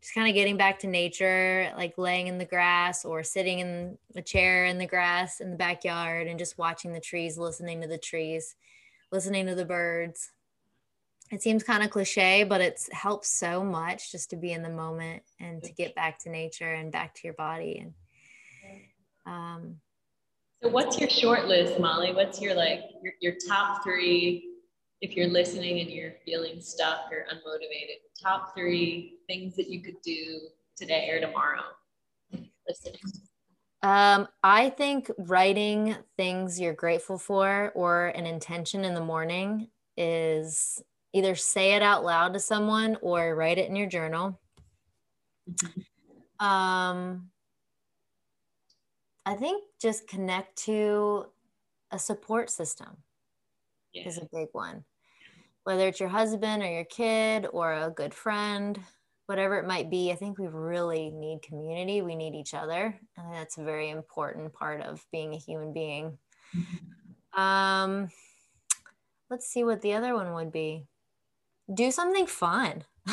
just 0.00 0.14
kind 0.14 0.28
of 0.28 0.34
getting 0.34 0.56
back 0.56 0.78
to 0.80 0.86
nature, 0.86 1.72
like 1.76 1.98
laying 1.98 2.28
in 2.28 2.38
the 2.38 2.44
grass 2.44 3.04
or 3.04 3.22
sitting 3.22 3.58
in 3.58 3.98
a 4.14 4.22
chair 4.22 4.66
in 4.66 4.78
the 4.78 4.86
grass 4.86 5.40
in 5.40 5.50
the 5.50 5.56
backyard 5.56 6.26
and 6.26 6.38
just 6.38 6.58
watching 6.58 6.92
the 6.92 7.00
trees, 7.00 7.36
listening 7.36 7.80
to 7.80 7.88
the 7.88 7.98
trees, 7.98 8.54
listening 9.10 9.46
to 9.46 9.54
the 9.54 9.64
birds. 9.64 10.30
It 11.30 11.42
seems 11.42 11.62
kind 11.62 11.82
of 11.82 11.90
cliche, 11.90 12.44
but 12.44 12.60
it's 12.60 12.90
helps 12.92 13.28
so 13.28 13.62
much 13.62 14.12
just 14.12 14.30
to 14.30 14.36
be 14.36 14.52
in 14.52 14.62
the 14.62 14.70
moment 14.70 15.22
and 15.40 15.62
to 15.64 15.72
get 15.72 15.94
back 15.94 16.18
to 16.20 16.30
nature 16.30 16.72
and 16.72 16.92
back 16.92 17.14
to 17.14 17.20
your 17.24 17.34
body. 17.34 17.84
And 17.84 17.94
um, 19.26 19.76
so, 20.62 20.70
what's 20.70 20.98
your 20.98 21.10
short 21.10 21.46
list, 21.46 21.78
Molly? 21.78 22.14
What's 22.14 22.40
your 22.40 22.54
like 22.54 22.80
your, 23.02 23.12
your 23.20 23.34
top 23.46 23.84
three 23.84 24.47
if 25.00 25.16
you're 25.16 25.28
listening 25.28 25.80
and 25.80 25.90
you're 25.90 26.14
feeling 26.24 26.60
stuck 26.60 27.10
or 27.12 27.26
unmotivated, 27.32 28.00
top 28.20 28.54
three 28.54 29.18
things 29.26 29.54
that 29.56 29.68
you 29.68 29.80
could 29.82 30.00
do 30.02 30.40
today 30.76 31.10
or 31.10 31.20
tomorrow 31.20 31.62
listening? 32.68 33.00
Um, 33.82 34.28
I 34.42 34.70
think 34.70 35.10
writing 35.18 35.96
things 36.16 36.60
you're 36.60 36.74
grateful 36.74 37.18
for 37.18 37.72
or 37.74 38.08
an 38.08 38.26
intention 38.26 38.84
in 38.84 38.94
the 38.94 39.00
morning 39.00 39.68
is 39.96 40.82
either 41.12 41.34
say 41.34 41.74
it 41.74 41.82
out 41.82 42.04
loud 42.04 42.34
to 42.34 42.40
someone 42.40 42.96
or 43.00 43.34
write 43.34 43.58
it 43.58 43.68
in 43.68 43.76
your 43.76 43.88
journal. 43.88 44.40
Mm-hmm. 45.50 45.80
Um, 46.40 47.30
I 49.26 49.34
think 49.34 49.64
just 49.82 50.06
connect 50.06 50.54
to 50.66 51.26
a 51.90 51.98
support 51.98 52.48
system 52.48 52.98
yeah. 53.92 54.06
is 54.06 54.18
a 54.18 54.28
big 54.32 54.48
one. 54.52 54.84
Whether 55.64 55.88
it's 55.88 56.00
your 56.00 56.08
husband 56.08 56.62
or 56.62 56.70
your 56.70 56.84
kid 56.84 57.46
or 57.52 57.72
a 57.74 57.90
good 57.90 58.14
friend, 58.14 58.78
whatever 59.26 59.58
it 59.58 59.66
might 59.66 59.90
be, 59.90 60.10
I 60.10 60.14
think 60.14 60.38
we 60.38 60.46
really 60.46 61.10
need 61.10 61.42
community. 61.42 62.00
We 62.00 62.16
need 62.16 62.34
each 62.34 62.54
other. 62.54 62.98
And 63.16 63.34
that's 63.34 63.58
a 63.58 63.64
very 63.64 63.90
important 63.90 64.54
part 64.54 64.80
of 64.80 65.04
being 65.12 65.34
a 65.34 65.38
human 65.38 65.74
being. 65.74 66.16
Um, 67.36 68.08
let's 69.30 69.46
see 69.46 69.64
what 69.64 69.82
the 69.82 69.92
other 69.92 70.14
one 70.14 70.32
would 70.32 70.50
be. 70.50 70.86
Do 71.72 71.90
something 71.90 72.26
fun. 72.26 72.84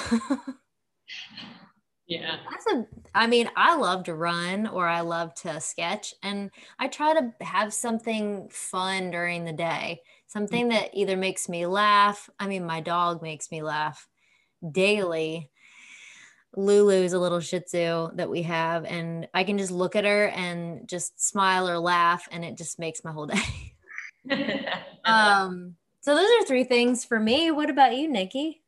yeah. 2.08 2.38
That's 2.50 2.68
a 2.74 2.86
I 3.14 3.28
mean, 3.28 3.50
I 3.56 3.76
love 3.76 4.06
to 4.06 4.14
run 4.14 4.68
or 4.68 4.88
I 4.88 5.02
love 5.02 5.34
to 5.36 5.60
sketch 5.60 6.14
and 6.24 6.50
I 6.80 6.88
try 6.88 7.14
to 7.14 7.34
have 7.46 7.74
something 7.74 8.48
fun 8.50 9.12
during 9.12 9.46
the 9.46 9.54
day. 9.54 10.02
Something 10.28 10.70
that 10.70 10.90
either 10.94 11.16
makes 11.16 11.48
me 11.48 11.66
laugh. 11.66 12.30
I 12.40 12.48
mean, 12.48 12.66
my 12.66 12.82
dog 12.82 13.22
makes 13.22 13.52
me 13.52 13.62
laugh 13.62 14.08
daily 14.72 15.52
Lulu's 16.56 17.14
a 17.14 17.20
little 17.20 17.40
Shih 17.40 17.60
Tzu 17.60 18.12
that 18.16 18.30
we 18.30 18.44
have, 18.44 18.86
and 18.86 19.28
I 19.34 19.44
can 19.44 19.58
just 19.58 19.72
look 19.72 19.96
at 19.96 20.06
her 20.06 20.28
and 20.28 20.88
just 20.88 21.22
smile 21.22 21.70
or 21.70 21.78
laugh, 21.78 22.28
and 22.32 22.46
it 22.46 22.58
just 22.58 22.80
makes 22.80 23.04
my 23.04 23.12
whole 23.12 23.26
day. 23.28 23.74
um, 25.06 25.76
so 26.02 26.16
those 26.16 26.30
are 26.40 26.46
three 26.46 26.64
things 26.64 27.04
for 27.04 27.20
me. 27.20 27.52
What 27.52 27.70
about 27.70 27.96
you, 27.96 28.08
Nikki? 28.10 28.62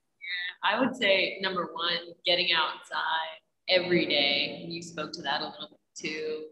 Yeah, 0.63 0.69
I 0.69 0.79
would 0.79 0.95
say 0.95 1.37
number 1.41 1.69
one, 1.73 2.13
getting 2.25 2.49
outside 2.51 3.39
every 3.69 4.05
day. 4.05 4.65
You 4.67 4.81
spoke 4.81 5.13
to 5.13 5.21
that 5.21 5.41
a 5.41 5.45
little 5.45 5.69
bit 5.69 6.09
too. 6.09 6.45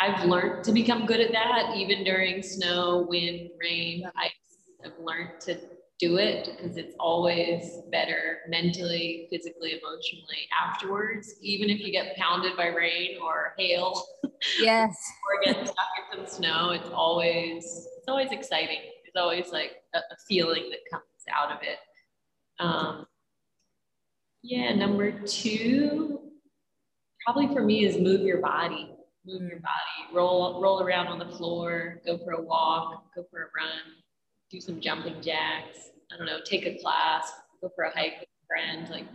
I've 0.00 0.24
learned 0.24 0.64
to 0.64 0.72
become 0.72 1.06
good 1.06 1.20
at 1.20 1.32
that, 1.32 1.74
even 1.76 2.04
during 2.04 2.42
snow, 2.42 3.06
wind, 3.08 3.50
rain, 3.60 4.08
ice. 4.16 4.30
I've 4.84 4.98
learned 5.02 5.40
to 5.40 5.58
do 5.98 6.18
it 6.18 6.48
because 6.56 6.76
it's 6.76 6.94
always 7.00 7.80
better 7.90 8.38
mentally, 8.48 9.26
physically, 9.30 9.72
emotionally 9.72 10.48
afterwards, 10.56 11.34
even 11.42 11.68
if 11.68 11.80
you 11.80 11.90
get 11.90 12.16
pounded 12.16 12.56
by 12.56 12.68
rain 12.68 13.18
or 13.20 13.54
hail. 13.58 14.00
Yes. 14.60 14.96
or 15.46 15.52
get 15.52 15.66
stuck 15.66 15.86
in 16.12 16.18
some 16.18 16.36
snow. 16.36 16.70
It's 16.70 16.90
always 16.90 17.88
it's 17.98 18.08
always 18.08 18.30
exciting. 18.30 18.78
It's 19.04 19.16
always 19.16 19.50
like 19.50 19.82
a, 19.94 19.98
a 19.98 20.16
feeling 20.28 20.70
that 20.70 20.80
comes 20.90 21.04
out 21.34 21.50
of 21.50 21.58
it. 21.62 21.78
Um, 22.60 23.06
yeah, 24.42 24.74
number 24.74 25.10
two, 25.10 26.20
probably 27.24 27.48
for 27.48 27.62
me 27.62 27.84
is 27.84 27.98
move 27.98 28.20
your 28.20 28.40
body. 28.40 28.94
Move 29.28 29.42
your 29.42 29.60
body. 29.60 30.14
Roll 30.14 30.60
roll 30.62 30.80
around 30.80 31.08
on 31.08 31.18
the 31.18 31.36
floor, 31.36 32.00
go 32.06 32.18
for 32.18 32.32
a 32.32 32.40
walk, 32.40 33.14
go 33.14 33.24
for 33.30 33.42
a 33.42 33.46
run 33.54 33.98
do 34.50 34.60
some 34.60 34.80
jumping 34.80 35.20
jacks. 35.20 35.90
I 36.12 36.16
don't 36.16 36.26
know, 36.26 36.38
take 36.44 36.66
a 36.66 36.78
class, 36.80 37.32
go 37.60 37.70
for 37.74 37.84
a 37.84 37.90
hike 37.90 38.20
with 38.20 38.28
a 38.28 38.46
friend, 38.46 38.88
like 38.90 39.06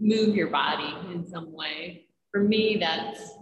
move 0.00 0.34
your 0.34 0.48
body 0.48 0.92
in 1.12 1.26
some 1.26 1.52
way. 1.52 2.06
For 2.32 2.40
me, 2.40 2.76
that's, 2.80 3.34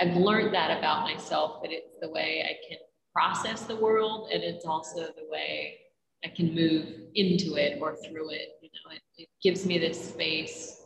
I've 0.00 0.16
learned 0.16 0.54
that 0.54 0.76
about 0.78 1.04
myself, 1.04 1.62
that 1.62 1.72
it's 1.72 1.96
the 2.00 2.10
way 2.10 2.44
I 2.44 2.68
can 2.68 2.78
process 3.14 3.62
the 3.62 3.76
world 3.76 4.30
and 4.32 4.42
it's 4.42 4.64
also 4.64 5.00
the 5.00 5.26
way 5.30 5.78
I 6.24 6.28
can 6.28 6.54
move 6.54 6.86
into 7.14 7.56
it 7.56 7.78
or 7.80 7.96
through 7.96 8.30
it. 8.30 8.58
You 8.60 8.68
know, 8.68 8.94
it, 8.94 9.02
it 9.16 9.28
gives 9.42 9.64
me 9.64 9.78
this 9.78 10.10
space 10.10 10.82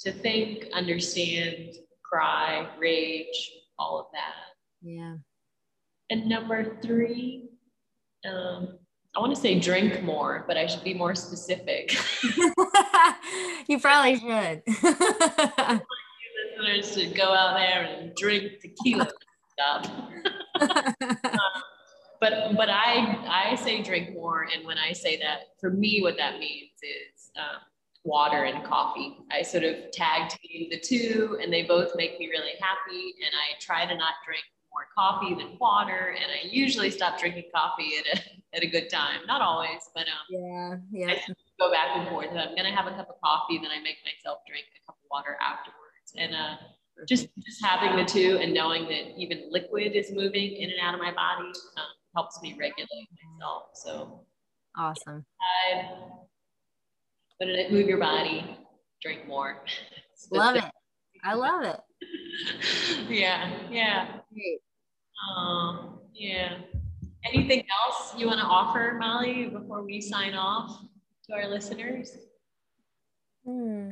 to 0.00 0.12
think, 0.12 0.66
understand, 0.72 1.74
cry, 2.02 2.68
rage, 2.78 3.50
all 3.78 3.98
of 4.00 4.06
that. 4.12 4.54
Yeah. 4.82 5.16
And 6.10 6.28
number 6.28 6.78
three, 6.82 7.48
um, 8.28 8.78
I 9.16 9.20
want 9.20 9.34
to 9.34 9.40
say 9.40 9.58
drink 9.58 10.02
more, 10.02 10.44
but 10.46 10.56
I 10.56 10.66
should 10.66 10.84
be 10.84 10.94
more 10.94 11.14
specific. 11.14 11.96
you 13.68 13.80
probably 13.80 14.18
should. 14.18 14.62
listeners 16.58 16.94
should 16.94 17.16
go 17.16 17.32
out 17.32 17.56
there 17.56 17.82
and 17.82 18.14
drink 18.14 18.60
tequila 18.60 19.08
stuff. 19.52 19.90
um, 20.60 20.94
but 22.20 22.56
but 22.56 22.68
I 22.70 23.50
I 23.50 23.56
say 23.56 23.82
drink 23.82 24.12
more, 24.14 24.46
and 24.54 24.66
when 24.66 24.78
I 24.78 24.92
say 24.92 25.18
that, 25.18 25.40
for 25.60 25.70
me, 25.70 26.00
what 26.02 26.16
that 26.18 26.38
means 26.38 26.72
is 26.82 27.30
um, 27.36 27.60
water 28.06 28.44
and 28.44 28.64
coffee. 28.64 29.16
I 29.30 29.42
sort 29.42 29.64
of 29.64 29.90
tag 29.92 30.30
team 30.30 30.68
the 30.70 30.78
two, 30.78 31.38
and 31.42 31.52
they 31.52 31.64
both 31.64 31.90
make 31.96 32.18
me 32.18 32.28
really 32.28 32.52
happy. 32.60 33.14
And 33.24 33.32
I 33.34 33.58
try 33.60 33.84
to 33.84 33.94
not 33.94 34.14
drink 34.24 34.44
more 34.72 34.86
coffee 34.96 35.34
than 35.34 35.58
water, 35.60 36.16
and 36.16 36.30
I 36.30 36.48
usually 36.48 36.90
stop 36.90 37.18
drinking 37.18 37.50
coffee 37.54 37.92
at 37.98 38.18
a 38.18 38.56
at 38.56 38.62
a 38.62 38.66
good 38.66 38.88
time. 38.88 39.20
Not 39.26 39.42
always, 39.42 39.90
but 39.94 40.06
um, 40.06 40.24
yeah, 40.30 40.76
yeah. 40.92 41.14
I 41.14 41.34
go 41.58 41.70
back 41.70 41.96
and 41.96 42.08
forth. 42.08 42.28
I'm 42.30 42.54
gonna 42.54 42.74
have 42.74 42.86
a 42.86 42.92
cup 42.92 43.08
of 43.10 43.20
coffee, 43.22 43.58
then 43.58 43.70
I 43.70 43.82
make 43.82 43.96
myself 44.04 44.38
drink 44.46 44.66
a 44.76 44.86
cup 44.86 44.96
of 44.96 45.08
water 45.10 45.36
afterwards, 45.40 46.14
and 46.16 46.34
uh, 46.34 46.56
just 47.08 47.28
just 47.44 47.64
having 47.64 47.96
the 47.96 48.04
two 48.04 48.38
and 48.40 48.54
knowing 48.54 48.84
that 48.84 49.18
even 49.18 49.48
liquid 49.50 49.92
is 49.92 50.10
moving 50.12 50.52
in 50.52 50.70
and 50.70 50.80
out 50.80 50.94
of 50.94 51.00
my 51.00 51.12
body 51.12 51.48
um, 51.76 51.84
helps 52.14 52.40
me 52.40 52.56
regulate 52.58 53.08
myself. 53.38 53.64
So 53.74 54.20
awesome. 54.76 55.24
But 57.38 57.48
it 57.48 57.72
move 57.72 57.86
your 57.86 57.98
body, 57.98 58.58
drink 59.02 59.26
more. 59.26 59.62
love 60.30 60.56
it. 60.56 60.64
I 61.24 61.34
love 61.34 61.64
it. 61.64 61.80
yeah, 63.08 63.52
yeah. 63.70 64.06
Great. 64.32 64.60
Um, 65.36 65.98
yeah. 66.14 66.58
Anything 67.24 67.64
else 67.84 68.14
you 68.16 68.26
want 68.26 68.40
to 68.40 68.46
offer, 68.46 68.96
Molly, 69.00 69.46
before 69.46 69.82
we 69.82 70.00
sign 70.00 70.34
off 70.34 70.80
to 71.26 71.34
our 71.34 71.48
listeners? 71.48 72.16
Hmm. 73.44 73.90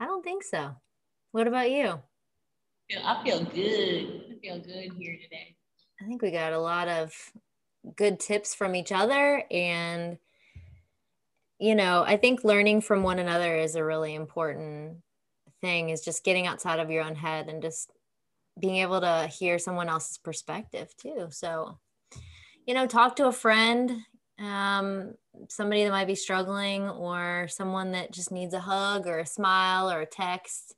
I 0.00 0.06
don't 0.06 0.22
think 0.22 0.42
so. 0.42 0.76
What 1.32 1.46
about 1.46 1.70
you? 1.70 2.00
I 3.04 3.22
feel 3.24 3.44
good. 3.44 4.24
I 4.30 4.38
feel 4.40 4.58
good 4.60 4.92
here 4.98 5.18
today. 5.22 5.56
I 6.00 6.06
think 6.06 6.22
we 6.22 6.30
got 6.30 6.52
a 6.52 6.58
lot 6.58 6.88
of 6.88 7.14
good 7.96 8.20
tips 8.20 8.54
from 8.54 8.74
each 8.74 8.92
other 8.92 9.42
and 9.50 10.18
you 11.58 11.74
know, 11.74 12.04
I 12.06 12.16
think 12.16 12.44
learning 12.44 12.82
from 12.82 13.02
one 13.02 13.18
another 13.18 13.56
is 13.56 13.74
a 13.74 13.84
really 13.84 14.14
important 14.14 14.98
thing 15.60 15.90
is 15.90 16.02
just 16.02 16.24
getting 16.24 16.46
outside 16.46 16.80
of 16.80 16.90
your 16.90 17.02
own 17.02 17.14
head 17.14 17.48
and 17.48 17.62
just 17.62 17.90
being 18.58 18.76
able 18.76 19.00
to 19.00 19.26
hear 19.26 19.58
someone 19.58 19.88
else's 19.88 20.18
perspective 20.18 20.94
too. 20.96 21.28
So, 21.30 21.78
you 22.66 22.74
know, 22.74 22.86
talk 22.86 23.16
to 23.16 23.26
a 23.26 23.32
friend, 23.32 24.02
um, 24.38 25.14
somebody 25.48 25.84
that 25.84 25.90
might 25.90 26.06
be 26.06 26.14
struggling, 26.14 26.88
or 26.88 27.48
someone 27.48 27.92
that 27.92 28.12
just 28.12 28.30
needs 28.30 28.54
a 28.54 28.60
hug 28.60 29.06
or 29.06 29.18
a 29.18 29.26
smile 29.26 29.90
or 29.90 30.00
a 30.00 30.06
text. 30.06 30.74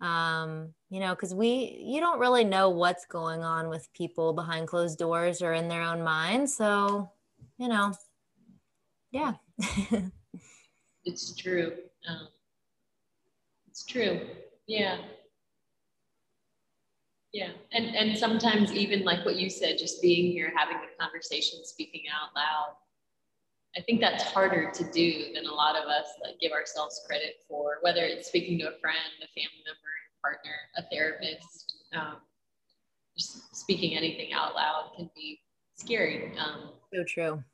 Um, 0.00 0.74
you 0.90 1.00
know, 1.00 1.14
because 1.14 1.34
we, 1.34 1.80
you 1.82 2.00
don't 2.00 2.20
really 2.20 2.44
know 2.44 2.70
what's 2.70 3.06
going 3.06 3.42
on 3.42 3.68
with 3.68 3.92
people 3.94 4.32
behind 4.32 4.68
closed 4.68 4.98
doors 4.98 5.42
or 5.42 5.52
in 5.54 5.68
their 5.68 5.82
own 5.82 6.02
minds. 6.02 6.54
So, 6.54 7.10
you 7.56 7.68
know, 7.68 7.94
yeah. 9.10 9.32
it's 11.04 11.34
true. 11.34 11.72
Um, 12.08 12.28
it's 13.68 13.84
true. 13.84 14.20
Yeah. 14.66 14.98
Yeah. 17.32 17.50
And 17.72 17.94
and 17.94 18.16
sometimes 18.16 18.72
even 18.72 19.04
like 19.04 19.24
what 19.24 19.36
you 19.36 19.50
said, 19.50 19.78
just 19.78 20.00
being 20.00 20.32
here, 20.32 20.52
having 20.56 20.78
the 20.78 21.02
conversation, 21.02 21.64
speaking 21.64 22.02
out 22.12 22.34
loud. 22.34 22.76
I 23.76 23.82
think 23.82 24.00
that's 24.00 24.22
harder 24.22 24.70
to 24.72 24.84
do 24.90 25.34
than 25.34 25.44
a 25.44 25.52
lot 25.52 25.76
of 25.76 25.86
us 25.86 26.06
like 26.24 26.40
give 26.40 26.52
ourselves 26.52 27.02
credit 27.06 27.34
for, 27.46 27.78
whether 27.82 28.04
it's 28.04 28.28
speaking 28.28 28.58
to 28.60 28.68
a 28.68 28.78
friend, 28.80 28.96
a 29.22 29.28
family 29.38 29.62
member, 29.66 29.92
a 30.16 30.20
partner, 30.22 30.54
a 30.78 30.82
therapist. 30.90 31.74
Um, 31.94 32.16
just 33.18 33.54
speaking 33.54 33.96
anything 33.96 34.32
out 34.32 34.54
loud 34.54 34.92
can 34.96 35.10
be 35.14 35.40
scary. 35.74 36.32
Um, 36.38 36.70
so 36.92 37.04
true. 37.06 37.44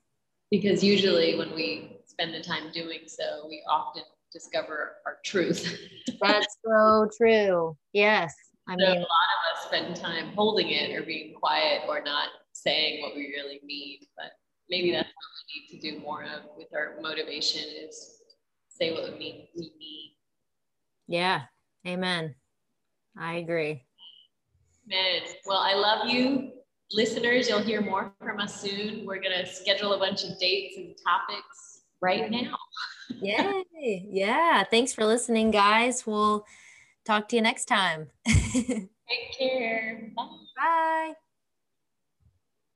Because 0.52 0.84
usually 0.84 1.34
when 1.38 1.54
we 1.54 1.96
spend 2.04 2.34
the 2.34 2.42
time 2.42 2.70
doing 2.74 3.00
so, 3.06 3.46
we 3.48 3.62
often 3.66 4.02
discover 4.30 4.96
our 5.06 5.16
truth. 5.24 5.78
That's 6.20 6.58
so 6.62 7.08
true. 7.16 7.74
Yes. 7.94 8.34
I 8.68 8.74
so 8.74 8.76
mean, 8.76 8.86
a 8.88 9.00
lot 9.00 9.00
of 9.00 9.56
us 9.56 9.64
spend 9.64 9.96
time 9.96 10.34
holding 10.34 10.68
it 10.68 10.94
or 10.94 11.04
being 11.04 11.32
quiet 11.32 11.84
or 11.88 12.02
not 12.04 12.28
saying 12.52 13.00
what 13.00 13.16
we 13.16 13.32
really 13.34 13.60
mean. 13.64 14.00
But 14.14 14.32
maybe 14.68 14.88
mm-hmm. 14.88 14.96
that's 14.96 15.08
what 15.08 15.24
we 15.48 15.60
need 15.60 15.80
to 15.80 15.90
do 15.90 16.04
more 16.04 16.22
of 16.24 16.42
with 16.58 16.68
our 16.76 17.00
motivation 17.00 17.62
is 17.86 18.18
say 18.68 18.92
what 18.92 19.10
we 19.10 19.18
mean. 19.18 19.46
We 19.56 19.72
need. 19.78 20.16
Yeah. 21.08 21.44
Amen. 21.86 22.34
I 23.18 23.36
agree. 23.36 23.86
Man, 24.86 25.22
well, 25.46 25.60
I 25.60 25.74
love 25.74 26.10
you. 26.10 26.51
Listeners, 26.94 27.48
you'll 27.48 27.62
hear 27.62 27.80
more 27.80 28.12
from 28.20 28.38
us 28.38 28.60
soon. 28.60 29.06
We're 29.06 29.20
going 29.20 29.36
to 29.38 29.46
schedule 29.46 29.94
a 29.94 29.98
bunch 29.98 30.24
of 30.24 30.38
dates 30.38 30.76
and 30.76 30.94
topics 31.04 31.82
right 32.00 32.30
now. 32.30 32.56
Yay. 33.22 34.06
Yeah. 34.10 34.64
Thanks 34.64 34.92
for 34.92 35.04
listening, 35.04 35.50
guys. 35.50 36.06
We'll 36.06 36.44
talk 37.04 37.28
to 37.28 37.36
you 37.36 37.42
next 37.42 37.64
time. 37.64 38.08
Take 38.26 38.90
care. 39.38 40.12
Bye. 40.14 40.28
Bye. 40.56 41.12